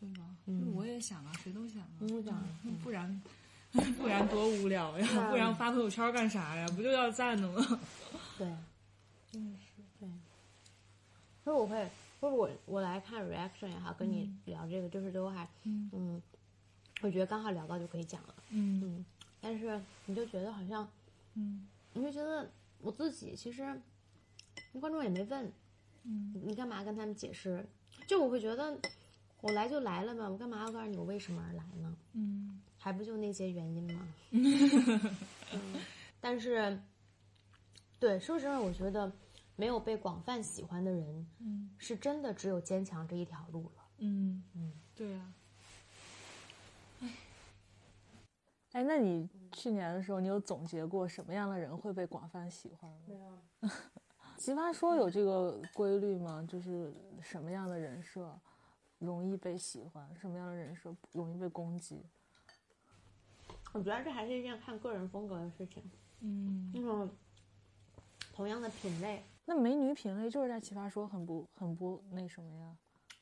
[0.03, 0.25] 对吧？
[0.47, 1.89] 嗯，我也想啊，谁都想啊。
[2.01, 2.45] 嗯，想，
[2.83, 3.23] 不然，
[3.97, 5.31] 不然多无聊呀！
[5.31, 6.67] 不然发朋友圈干啥呀？
[6.75, 7.81] 不就要赞的吗？
[8.37, 8.53] 对，
[9.31, 10.09] 真的是对。
[11.45, 11.89] 所以我会，
[12.19, 16.21] 不是我，我来看 reaction 也好，跟你聊这个，就是都还，嗯，
[17.03, 18.35] 我觉得刚好聊到就可以讲了。
[18.51, 19.05] 嗯嗯。
[19.41, 20.89] 但是你就觉得好像，
[21.35, 23.63] 嗯，你就觉得我自己其实，
[24.81, 25.53] 观众也没问，
[26.03, 27.65] 嗯，你干嘛跟他们解释？
[28.09, 28.77] 就我会觉得。
[29.43, 31.97] 我来就来了嘛，我干嘛要告诉你我为什么而来呢？
[32.13, 34.09] 嗯，还不就那些原因吗？
[35.53, 35.75] 嗯，
[36.21, 36.81] 但是，
[37.99, 39.13] 对，说实话，我觉得
[39.57, 43.83] 没有被广泛喜欢的人，嗯，是真的只有坚强这一条路了。
[43.99, 45.35] 嗯嗯，对啊。
[47.01, 47.09] 哎，
[48.71, 52.99] 哎，哎，那你去年的时候，你有总结过什么样的人会被广泛喜欢吗？
[53.09, 53.39] 没有。
[54.39, 56.45] 奇葩说有这个规律吗？
[56.49, 58.39] 就是什么样的人设
[59.05, 62.03] 容易被喜欢，什么样的人设容易被攻击？
[63.73, 65.83] 我觉得这还是一件看个人风格的事情。
[66.21, 67.11] 嗯，那种
[68.33, 72.77] 同样的品类，那美女品类就是在奇葩说很不很不那什么呀，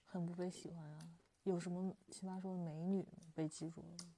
[0.04, 0.98] 很不被喜欢啊。
[1.44, 4.14] 有什么奇葩说的美女被记住了吗？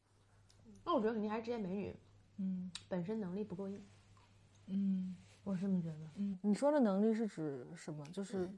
[0.84, 1.94] 那我觉得肯定还是这些美女，
[2.38, 3.80] 嗯，本身能力不够硬。
[4.66, 6.10] 嗯，我是这么觉得。
[6.16, 8.04] 嗯，你说的能力是指什么？
[8.06, 8.50] 就是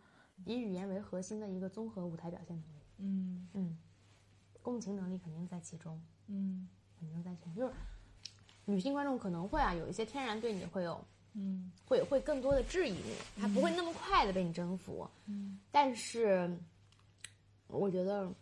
[0.47, 2.74] 以语言为核心的一个综合舞台表现能力。
[2.99, 3.49] 嗯。
[3.55, 3.77] 嗯，
[4.63, 6.01] 共情能力肯定在其中。
[6.27, 6.69] 嗯。
[6.97, 7.75] 肯定在其中，就是
[8.65, 11.05] 女性观众可能会啊，有一些天然对你会有，
[11.35, 16.51] 嗯，会会更多的质疑你，她不会那么快的被你征服，嗯，但是
[17.67, 18.33] 我觉得，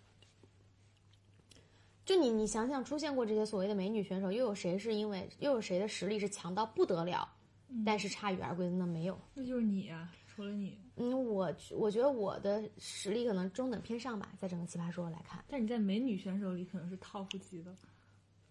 [2.05, 7.29] 就你你想想，出现过这些所谓的美女选手，又有谁是因为又有谁的实力是强到不得了，
[7.85, 8.87] 但是铩羽而归的那？
[8.87, 17.75] 没有，那就是你啊，除了你，嗯，我我觉得我的实力可能中等偏上吧，在整个奇葩说来看，但你在美女选手里可能是 top 级的。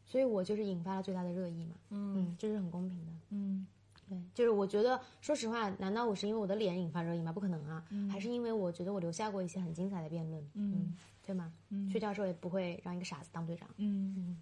[0.04, 3.66] 所以我就是引发了最大的热议嘛，嗯，这是很公平的，嗯，
[4.10, 7.32] 对，就是我觉得，说实话，难道我是因为我的脸引发热议吗？
[7.32, 10.94] 不可能啊，还是因为我觉得我留下过一些很精彩的辩论，嗯，
[11.26, 11.54] 对吗？
[11.70, 14.42] 嗯，薛教授也不会让一个傻子当队长，嗯嗯，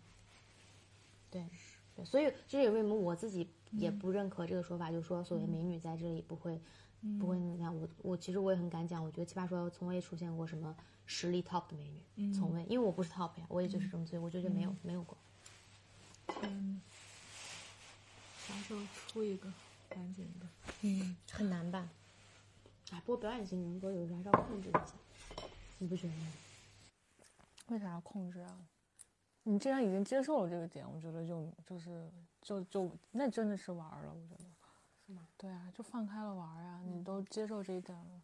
[1.30, 1.46] 对，
[1.96, 6.62] 对，所以这也为什么我自己也不认可这个说法，就是说所谓美女在这里不会，
[7.20, 7.76] 不会怎么样。
[7.76, 15.18] 我我其实我也很敢讲，我觉得奇葩说从未出现过什么实力 top 的美女，从未，因为我不是 top 呀，我也就是这么，所以我觉得没有没有过。
[16.42, 16.82] 嗯，
[18.38, 19.52] 啥时候出一个？
[19.90, 20.48] 赶紧的。
[20.82, 21.90] 嗯，很难吧？
[22.92, 24.86] 哎，不过表演型人格有时候还是要控制一下，
[25.80, 26.28] 你不觉得吗？
[27.70, 28.68] 为啥要控制啊？
[29.44, 32.08] 你既然已经接受了这个点，我觉得就就是
[32.42, 34.50] 就就那真的是玩了，我觉得。
[35.06, 35.28] 是吗？
[35.38, 36.80] 对啊，就放开了玩呀！
[36.86, 38.22] 你都接受这一点了，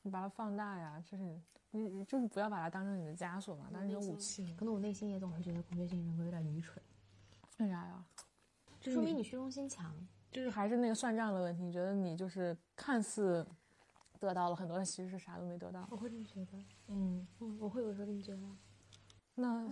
[0.00, 1.22] 你把它放大呀，就是
[1.70, 4.54] 你你就是不要把它当成你的枷锁嘛，当成你的武器。
[4.56, 6.82] 可能我内心也总是觉得孔雀型人格有点愚蠢。
[7.58, 8.02] 为啥呀？
[8.80, 9.94] 这说明你虚荣心强，
[10.30, 11.62] 就是还是那个算账的问题。
[11.62, 13.46] 你觉得你就是看似
[14.18, 15.86] 得到了很多，但其实是啥都没得到。
[15.90, 18.40] 我会这么觉得，嗯嗯，我会有时候这么觉得。
[19.34, 19.64] 那，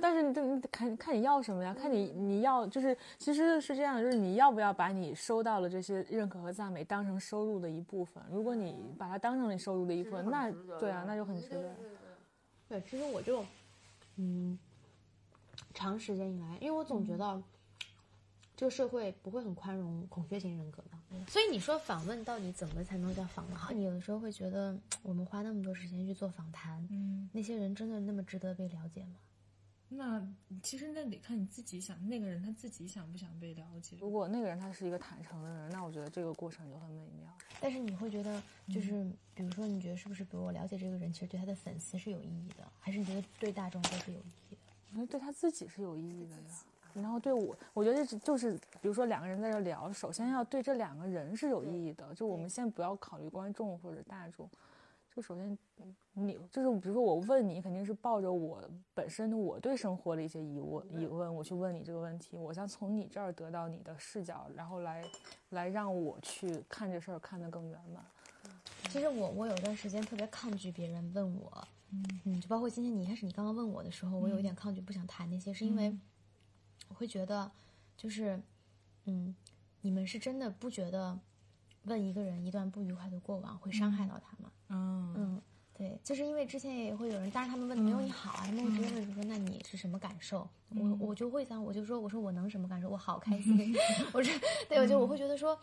[0.00, 1.74] 但是你这看看你要什么呀？
[1.74, 8.22] 看你你要就是其实是这样，就是你要不要把你收到了这些认可和赞美当成收入的一部分？
[8.30, 11.76] 如果你把它当成你收入的一部分，那对啊，那就很值得。
[12.68, 13.44] 对，其实我就
[14.16, 14.58] 嗯。
[15.72, 17.42] 长时间以来，因为我总觉得
[18.56, 23.72] 这个社会不会很宽容孔雀型人格的，所以你说访问到底怎么才能叫访问好？
[23.72, 29.14] 你有的时候会觉得我们花那么多时间去做访谈，嗯，那些人真的那么值得被了解吗？
[29.88, 30.26] 那
[30.62, 33.96] 其实那得看你自己想，那个人他自己想不想被了解。
[34.00, 37.32] 如果那个人他是一个坦诚的人，那我觉得这个过程就很美妙。
[37.60, 40.24] 但是你会觉得，就是比如说，你觉得是不是？
[40.24, 44.72] 比如我了解这个人，其实对他的粉丝是有意义的，还是你觉得对大众都是有意义的？
[44.90, 52.14] 那对他自己是有意义的呀，然后对我，我觉得就是，比如说两个人在这聊，首先要对这两个人是有意义的。
[52.14, 54.48] 就我们先不要考虑观众或者大众，
[55.14, 55.58] 就首先
[56.12, 58.62] 你就是比如说我问你，肯定是抱着我
[58.94, 65.04] 本身的我对生活的一些疑问疑问，我去问你这个问题，我想从你这儿得到你的视角，然后来
[65.50, 68.04] 来让我去看这事儿看得更圆满。
[68.90, 71.68] 其实我我有段时间特别抗拒别人问我。
[72.26, 75.96] 嗯就包括今天你一开始你刚刚问我的时候，我有一点抗拒，不想谈那些，是因为
[76.88, 77.50] 我会觉得，
[77.96, 78.40] 就是，
[79.04, 79.34] 嗯，
[79.80, 81.18] 你们是真的不觉得
[81.84, 84.52] 问一个人一段不愉快的过往会伤害到他吗？
[84.68, 85.42] 嗯嗯，
[85.72, 90.48] 对，就是因为之前也会有人，当然他们问的没有你好啊，他们会直接问说，那你是什么感受？
[90.70, 92.88] 我我就会想，我就说，我说我能什么感受？
[92.88, 93.74] 我好开心，
[94.12, 95.58] 我说，对，我就我会觉得说，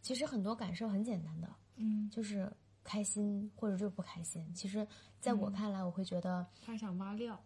[0.00, 2.50] 其实很多感受很简单的，嗯，就是。
[2.86, 4.86] 开心或者就是不开心，其实
[5.18, 7.42] 在我看来，我会觉得他想挖料，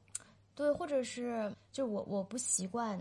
[0.58, 2.98] 对，或者是就我我不习惯，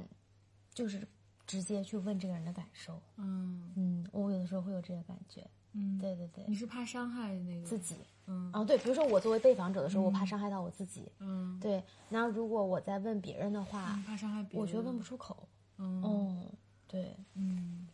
[0.75, 1.01] 就是
[1.47, 3.73] 直接去问这个人的感受，嗯。
[3.75, 5.43] 嗯，我有的时候会有这个感觉，
[5.73, 7.95] 嗯，对对对，你是怕伤害那个自己，
[8.27, 8.51] 嗯。
[8.53, 15.49] 啊对，比如说我作为被访者的时候，我怕伤害到我自己，嗯，对，那如果我在问别人的话，怕伤害别人，我觉得问不出口，
[15.79, 16.47] 嗯，
[16.87, 17.87] 对，嗯，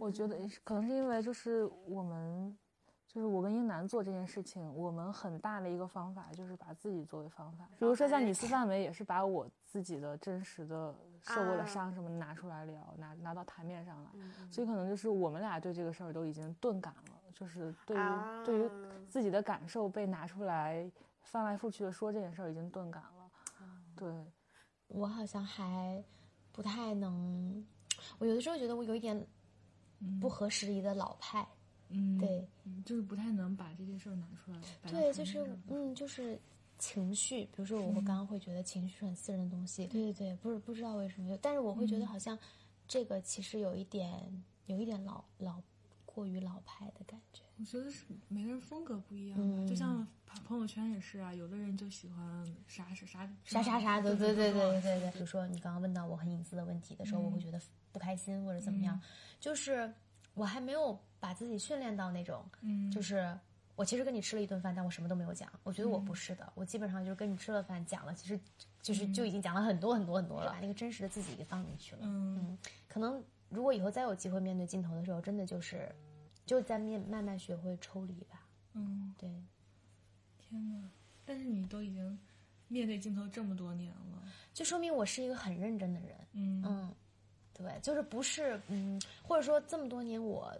[0.00, 2.58] 我觉得可能是因为就是我们。
[3.08, 7.68] 就是我跟英男做这件事情，我们很大的一个方法就是把自己作为方法。
[7.78, 14.10] 比如说像女司范围，也是把我自己的真实的受过的伤什么拿出来聊，拿拿到台面上来。
[14.50, 18.70] 所以可能就是我们俩对这个事儿都已经钝感了，就是对于对于
[19.08, 20.88] 自己的感受被拿出来
[21.22, 23.30] 翻来覆去的说这件事儿已经钝感了。
[23.96, 24.24] 对，
[24.86, 26.02] 我好像还。
[26.50, 27.64] 不太能，
[28.18, 29.24] 我有的时候觉得我有一点
[30.20, 31.40] 不合时宜的老派。
[31.40, 31.57] 嗯，
[32.18, 32.46] 对，
[32.84, 34.60] 就是不太能把这些事儿拿出来。
[34.90, 36.38] 对，就是嗯，就是
[36.78, 39.86] 情绪，比如说我刚刚会觉得情绪是很私人的东西。
[39.86, 42.38] 对对对，不是不知道为什么，但是我会觉得好像
[42.86, 44.22] 这个其实有一点
[44.66, 45.62] 有一点老老
[46.04, 47.42] 过于老派的感觉。
[47.58, 50.06] 我觉得是每个人风格不一样吧，就像
[50.44, 55.10] 朋友圈也是啊，有的人就喜欢啥啥啥啥啥啥的，对对对对对对。
[55.12, 57.60] 比如说你刚刚问到我很隐私的问题的时候，我会觉得
[57.90, 59.00] 不开心或者怎么样，
[59.40, 59.92] 就是
[60.34, 60.96] 我还没有。
[61.20, 63.36] 把自己训练到那种，嗯，就是
[63.76, 65.50] 我其实跟你吃了一顿饭，但我什么都没有讲。
[65.62, 68.38] 我觉得我不是的，我基本上就是跟你吃了饭，讲了，其实
[68.82, 72.00] 就是就已经讲了很多很多很多了，把那个真实的自己给放进去了。
[72.02, 72.58] 嗯，
[72.88, 75.94] 可能如果以后再有机会面对镜头的时候，真的就是
[76.44, 78.46] 就在面慢慢学会抽离吧。
[78.74, 79.30] 嗯，对。
[80.38, 80.88] 天哪！
[81.24, 82.18] 但是你都已经
[82.68, 84.22] 面对镜头这么多年了，
[84.54, 86.16] 就说明我是一个很认真的人。
[86.32, 86.94] 嗯嗯，
[87.52, 90.52] 对，就是不是嗯，或者说这么多年我。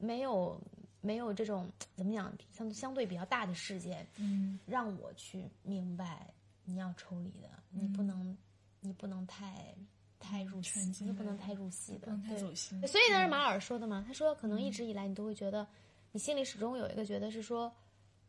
[0.00, 0.60] 没有
[1.00, 6.26] 没有这种怎么讲相相对比较大的事件，嗯，让我去明白
[6.64, 8.36] 你要抽离的，你不能
[8.80, 9.74] 你不能太
[10.18, 12.80] 太入戏，你不能太入戏的，太走心。
[12.86, 15.66] 所以那是马尔说的嘛，他说可能一直以来你都会觉得，
[16.12, 17.72] 你心里始终有一个觉得是说，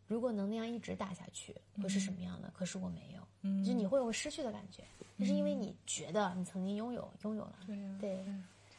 [0.08, 2.52] 如果能那样一直打下去会是什么样的？
[2.56, 4.84] 可是我没有，嗯，就你会有失去的感觉，
[5.20, 8.24] 就是因为你觉得你曾经拥有拥有了，对呀，对，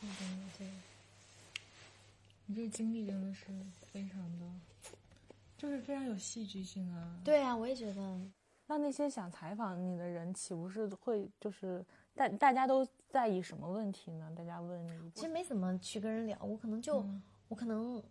[0.00, 0.08] 对
[0.58, 0.70] 对。
[2.52, 3.46] 你这个经历真的是
[3.90, 4.44] 非常的，
[5.56, 7.18] 就是非常有戏剧性啊！
[7.24, 8.20] 对啊，我也觉得。
[8.66, 11.82] 那那些想采访你的人，岂不是会就是
[12.14, 14.30] 大大家都在意什么问题呢？
[14.36, 17.02] 大家问你，其实没怎么去跟人聊，我可能就
[17.48, 18.02] 我可能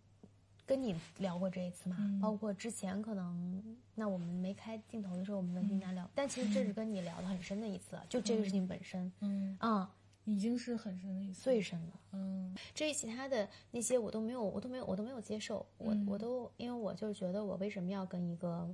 [0.65, 9.93] 跟你聊过这一次嘛，包括之前可能那我们没开镜头的时候，我们跟大家聊，但其实这是跟你聊的很深的一次，就这个事情本身，嗯啊。
[10.25, 11.99] 已经是很深的一次，最深了。
[12.11, 15.65] 嗯，至于其他的那些，我都没有，我都没有，我都没有接受。
[15.77, 18.69] 我我都因为我就觉得，我为什么要跟一个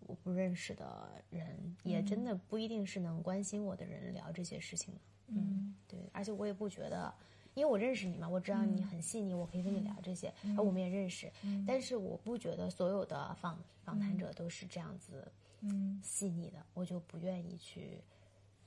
[0.00, 5.00] 我不认识的人，也真的不一定是能关心我的人聊这些事情呢？
[5.26, 5.98] 嗯，对。
[6.12, 7.12] 而且我也不觉得，
[7.54, 11.30] 因为我认识你嘛，我知道你很细腻，我可以跟你聊这些，而我们也认识。
[11.66, 15.30] 但是我不觉得所有的访访谈者都是这样子，
[15.60, 18.00] 嗯，细腻的，我就不愿意去。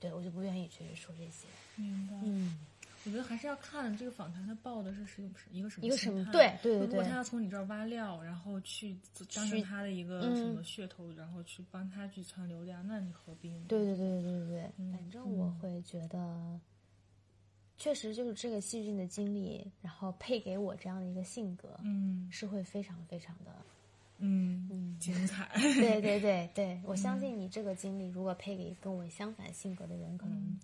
[0.02, 1.46] 对，我就不愿意去说这些。
[1.76, 2.14] 明白。
[2.24, 2.58] 嗯，
[3.04, 5.22] 我觉得还是要看这个访谈他报的是是
[5.52, 6.86] 一个什么一个什么对对对。
[6.88, 8.96] 如果他要从你这儿挖料，然后去
[9.32, 13.66] 当成他的一个什么噱头，然后去帮他去传流量，那你何必呢？
[13.68, 14.92] 对对对对对对。
[14.92, 16.60] 反正我会觉得，
[17.78, 23.54] 确实就是这个戏剧性的经历，然后配给我这样的一个性格，嗯，是会非常非常的。
[24.22, 25.50] 嗯嗯，精彩。
[25.58, 30.58] 对对对对，我相信你这个经历，如果配给跟我相反性格的人，可能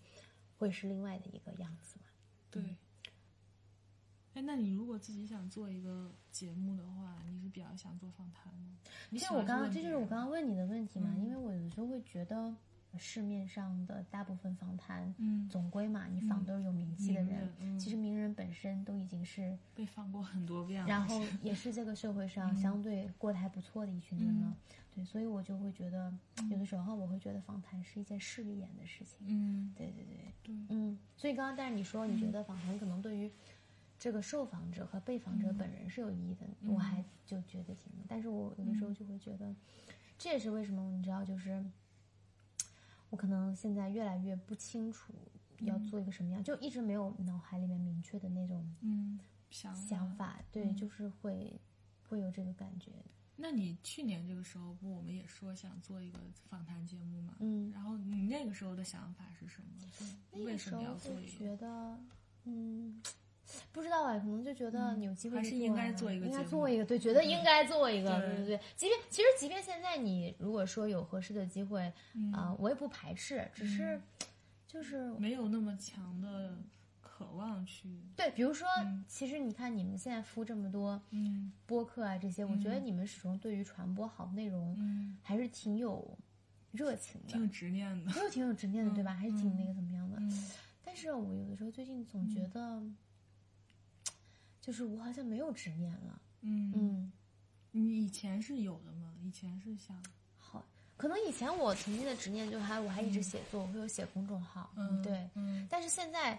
[0.59, 2.07] 会是另外的一个样子嘛。
[2.51, 2.63] 对。
[4.35, 8.77] 哎，那你如果自己想做一个节目的话，你是比较想做访谈吗？
[9.19, 11.15] 像我刚刚，这就是我刚刚问你的问题嘛？
[11.19, 12.55] 因为我有的时候会觉得。
[12.97, 24.57] 市面上的大部分访谈，嗯，总归嘛，你访都是有名气的人，其实名人本身都已经是被访过很多遍了，然后也是这个社会上相对过得还不错的一群人了，
[24.95, 26.13] 对，所以我就会觉得，
[26.51, 33.31] 有的时候我会觉得访谈是一件势利眼的事情，嗯，对对对，对，嗯，所以刚刚但是你说你觉得访谈可能对于
[33.99, 39.55] 这个受访者和被访者本人是有意义的，我还就觉得挺，但是我有的时候就会觉得，
[40.17, 41.63] 这也是为什么你知道就是。
[43.11, 45.13] 我可能现在越来越不清楚
[45.61, 49.19] 要做一个什么样，就一直没有脑海里面明确的那种嗯
[49.51, 51.61] 想想法，对，就是会
[52.09, 52.93] 会有这个感觉。
[53.37, 57.37] 那你去年这个时候不，我们也说想做一个访谈节目嘛？
[57.41, 60.45] 嗯，然后你那个时候的想法是什么？
[60.45, 61.39] 为什么要做一个？
[61.39, 61.99] 觉得
[62.45, 63.03] 嗯。
[63.73, 68.61] 不知道啊，可能就觉得有机会还是应该做一个，应该做一个，对，觉得应该做一个，对对对。
[68.77, 71.93] 即便其实，即便现在你如果说有合适的机会，
[72.33, 74.01] 啊，我也不排斥，只是
[74.67, 76.59] 就是没有那么强的
[77.01, 77.89] 渴望去。
[78.15, 78.69] 对，比如说，
[79.07, 86.19] 其实你看你们现在敷这么多嗯播客啊这些，我觉得你们始终对于传播好内容嗯还是挺有
[86.73, 89.15] 热情的，挺有执念的，又挺有执念的，对吧？
[89.15, 90.19] 还是挺那个怎么样的？
[90.85, 92.83] 但是我有的时候最近总觉得。
[94.69, 96.71] 就是我好像没有执念了，嗯。
[96.77, 97.13] 嗯，
[97.71, 99.15] 你以前是有的吗？
[99.23, 99.97] 以前是想
[100.37, 100.63] 好，
[100.99, 106.39] 可能以前我曾经的执念就还我还一直写作，我会有写公众号，嗯对，嗯，但是现在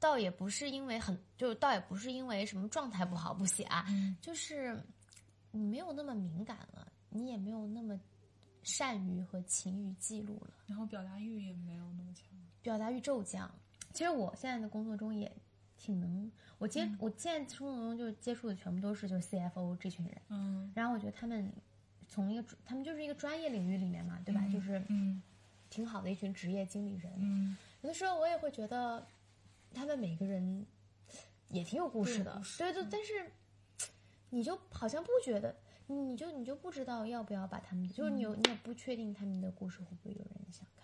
[0.00, 3.86] 倒也不是因为很，就倒也不是因为什么状态不好不写啊，
[4.20, 4.76] 就是
[5.52, 7.96] 你没有那么敏感了，你也没有那么
[8.64, 13.48] 善于和勤于记录了，然后表达欲也没有那么强，表达欲骤降。
[13.92, 15.30] 其实我现在的工作中也
[15.82, 21.50] 挺能，我接我现在工作中就是接触的全部都是就是 CFO 这群人，嗯，然后我觉得他们
[22.06, 24.46] 从一个他们就是一个专业领域里面嘛，对吧？
[24.52, 25.22] 就是嗯
[25.70, 27.10] 挺好的一群职业经理人。
[27.16, 29.06] 嗯，有的时候我也会觉得
[29.72, 30.66] 他们每个人
[31.48, 33.32] 也挺有故事的，对对，但是
[34.28, 35.56] 你就好像不觉得，
[35.86, 40.79] 你就你就不知道要不要把他们，就是你有你也不确定他们的故事会不会有人想看。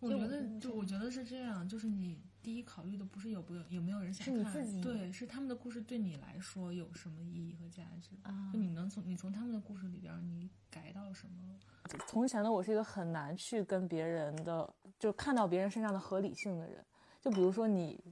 [0.00, 11.58] 我觉得就我觉得是这样，就是你第一考虑的不是有不有有没有人想看，是你自己对，是他们的故事对你来说有什么意义和价值啊就你能从你从他们的故事里边你改到什么？
[12.06, 16.84] 从前的我是一个很难去跟别人的，就看到别人身上的合理性的人。
[17.20, 18.02] 就比如说你，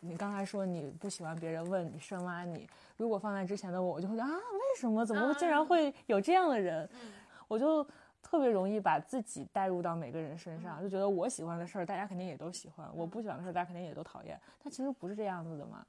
[0.00, 2.66] 你刚才说你不喜欢别人问你深挖你，
[2.96, 5.04] 如果放在之前的我，我就会觉得啊，为什么？
[5.04, 6.88] 怎么竟然会有这样的人？
[7.48, 7.86] 我就
[8.24, 14.40] 特别容易把自己带入到每个人身上，就觉得我喜欢的事儿，大家肯定也都喜欢；我不喜欢的事儿，大家肯定也都讨厌。
[14.62, 15.84] 但其实不是这样子的嘛。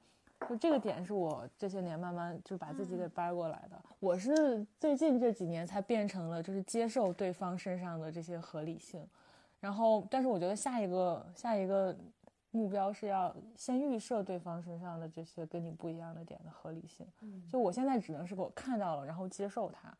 [0.46, 3.82] 就这个点是我这些年慢慢就把自己给掰过来的。
[3.98, 9.04] 我是最近这几年才变成了就是接受对方身上的这些合理性，
[9.58, 11.96] 然后但是我觉得下一个下一个
[12.56, 17.06] 目标是要先预设对方身上的这些跟你不一样的点的合理性。
[17.48, 19.94] 就我现在只能是我看到了，然后接受它，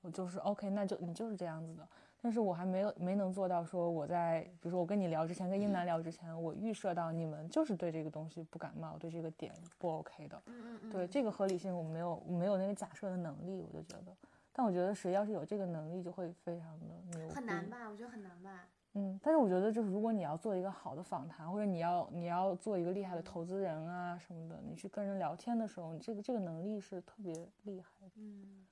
[0.00, 1.86] 我就是 OK，那就你就是这样子的。
[2.20, 10.42] 但是我还没有没能做到说我在比如说我跟你聊之前，跟英男聊之前，我预设到你们就是对这个东西不感冒，对这个点不 OK 的。
[10.46, 14.12] 嗯嗯对这个合理性我没有我没有那个假设的能力，我就觉得。
[14.52, 16.86] 但我觉得谁要是有这个能力，就会非常的
[17.20, 17.28] 牛。
[17.28, 17.88] 很难吧？
[17.88, 18.66] 我觉得很难吧。
[18.94, 27.32] 嗯，但是我觉得就是如果你要做一个好的访谈，或者你要你要做一个厉害的投资人啊什么的，你去跟人聊天的时候，你这个这个能力是特别
[27.62, 28.12] 厉害的。
[28.16, 28.66] 嗯，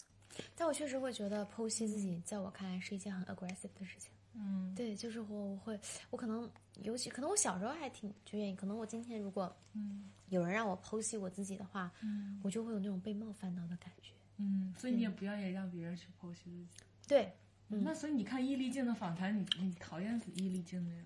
[0.56, 4.10] 但我确实会觉得剖析自己，在我看来是一件很 aggressive 的事情。
[4.38, 5.78] 嗯对，就是我我会，
[6.10, 6.50] 我可能
[6.82, 14.12] 尤其可能我小时候还挺就愿意，可能我今天如果嗯有人让我剖析我自己的话，嗯我就会有那种被冒犯到的感觉。
[14.38, 16.84] 嗯，所以你也不要也让别人去剖析自己。
[17.08, 17.32] 对，
[17.70, 17.82] 嗯。
[17.84, 21.02] 那所以你看易立静的访谈，你你讨厌死易立竞的呀？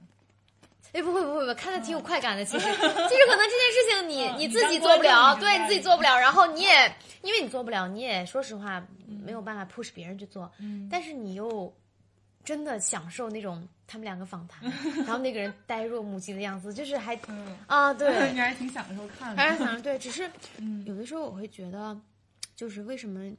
[0.92, 2.44] 哎，不会不会不会，看的挺有快感的。
[2.44, 6.92] 其实， 其实可能这件事情你、嗯你你自己做不了，对你自己做不了，然后你也
[7.22, 10.88] 因为你做不了，你也说实话没有办法 push 别人去做，嗯。
[10.90, 11.72] 但是你又
[12.44, 14.68] 真的享受那种他们两个访谈，
[15.06, 19.40] 然后那个人呆若木鸡的样子，就是还嗯，啊，对，你 还挺享受看的。
[19.40, 20.82] 还是想对，只是嗯。
[20.86, 21.96] 有的时候我会觉得，
[22.56, 23.30] 就是为什么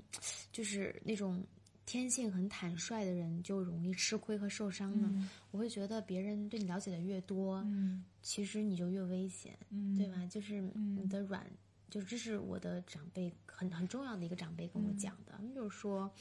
[0.53, 1.43] 就是那种
[1.86, 5.29] 天性很坦率的人就容易吃亏和受伤呢？
[5.51, 10.25] 我会觉得别人对你了解的越多，嗯其实你就越危险，嗯对吧？
[10.27, 11.45] 就是你的软，
[11.89, 16.11] 就这是我的长辈很很重要的一个长辈跟我讲的，就是说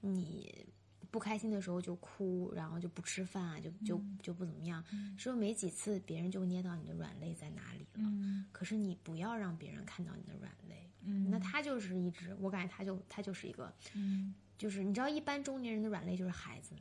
[0.00, 0.66] 你。
[1.08, 4.84] 不开心的时候就哭，然后就不吃饭啊，就就就不怎么样。
[5.16, 8.00] 说没几次，别人就捏到你的软肋在哪里了。
[8.00, 10.90] 嗯可是你不要让别人看到你的软肋。
[11.04, 16.74] 嗯那他就是一直，我感觉他就他就是一个，嗯就是你知道，一般中年人的软肋就是孩子，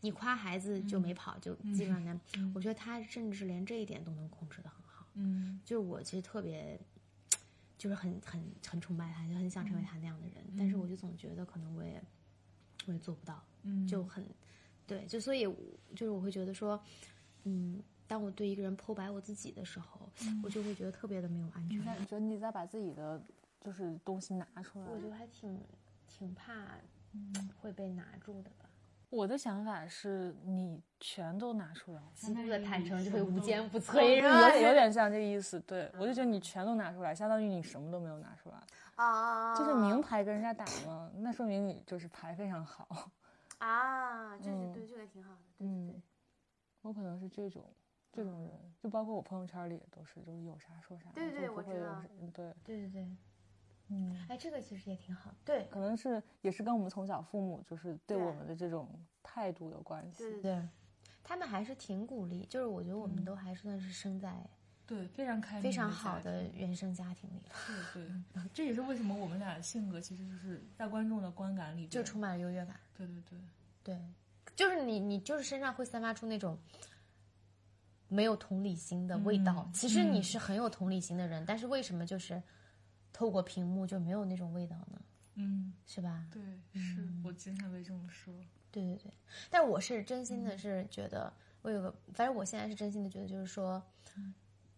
[0.00, 2.20] 你夸孩子就没跑，就基本上呢，
[2.54, 5.06] 我觉得他甚至连这一点都能控制的很好。
[5.14, 6.78] 嗯就是我其实特别，
[7.76, 12.02] 就是很很很崇拜他，就很想成为他那样的人，但是我就总觉得可能我也
[12.86, 14.24] 我也做不到，嗯就很
[14.86, 15.42] 对，就所以
[15.94, 16.80] 就是我会觉得说，
[17.44, 20.10] 嗯，当我对一个人剖白我自己的时候，
[20.42, 22.04] 我就会觉得特别的没有安全感你。
[22.06, 23.22] 觉得你在把自己的
[23.60, 24.86] 就是东西拿出来？
[24.86, 25.60] 我就还挺
[26.08, 26.76] 挺怕
[27.60, 28.66] 会被拿住的吧。
[29.08, 34.68] 我的想法是你全都拿出来，极度的坦诚就会无坚不摧，有？
[34.68, 35.58] 有点像这个意思。
[35.60, 38.56] 对我就觉得你全都拿出来，相当于你什么都没有拿出来，
[38.94, 43.10] 啊，就是明牌跟人家打嘛，那说明你就是牌非常好。
[43.58, 46.00] 啊， 这是对这个挺好的，对对嗯对。
[46.82, 47.64] 我可能是这种
[48.12, 48.50] 这种人，
[48.80, 52.00] 就包括我朋友圈里也都是，就是有啥说啥，对不会有我知道
[52.32, 53.08] 对，对对对，
[53.90, 54.26] 嗯。
[54.28, 55.34] 哎，这个其实也挺好。
[55.44, 58.88] 对可能是也是跟我们从小父母就是对对我们的这种
[59.22, 60.18] 态度有关系。
[60.18, 60.68] 对对对，
[61.22, 64.34] 他们还是挺鼓励，就是我觉得我们都还算是生在
[64.86, 67.42] 对，非常开明，非常好的原生家庭里，
[67.94, 72.74] 对对， 这也是为什么我们俩的性格其实就是在观众的观感里，就充满了优越感。
[72.96, 73.38] 对对对，
[73.84, 74.00] 对，
[74.56, 76.58] 就是你，你就是身上会散发出那种
[78.08, 79.64] 没有同理心的味道。
[79.68, 82.42] 嗯其实你是很有同理心的人，但是为什么就是
[83.20, 84.98] 透过屏幕就没有那种味道呢？
[85.34, 86.26] 嗯，是吧？
[86.32, 86.40] 对，
[86.80, 88.32] 是我经常被这么说。
[88.70, 89.12] 对对对，
[89.50, 93.82] 但我是真心的是觉得，我有个，反正我现在是真心的觉得，就是说，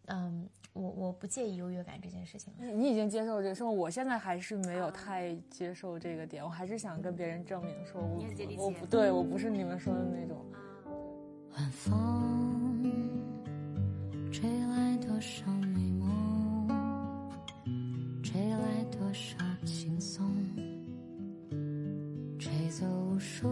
[0.06, 2.64] 嗯，我我不介意优越感这件事情了。
[2.66, 8.26] 你你已经接受这个生活，我现在还是没有太接受这个点，我还是想跟别人证明说我
[8.58, 10.44] 我不对，我不是你们说的那种。
[11.52, 12.90] 晚风
[14.32, 15.44] 吹来多少
[19.12, 19.36] 多少
[19.66, 20.24] 轻松
[22.38, 23.46] 吹走无数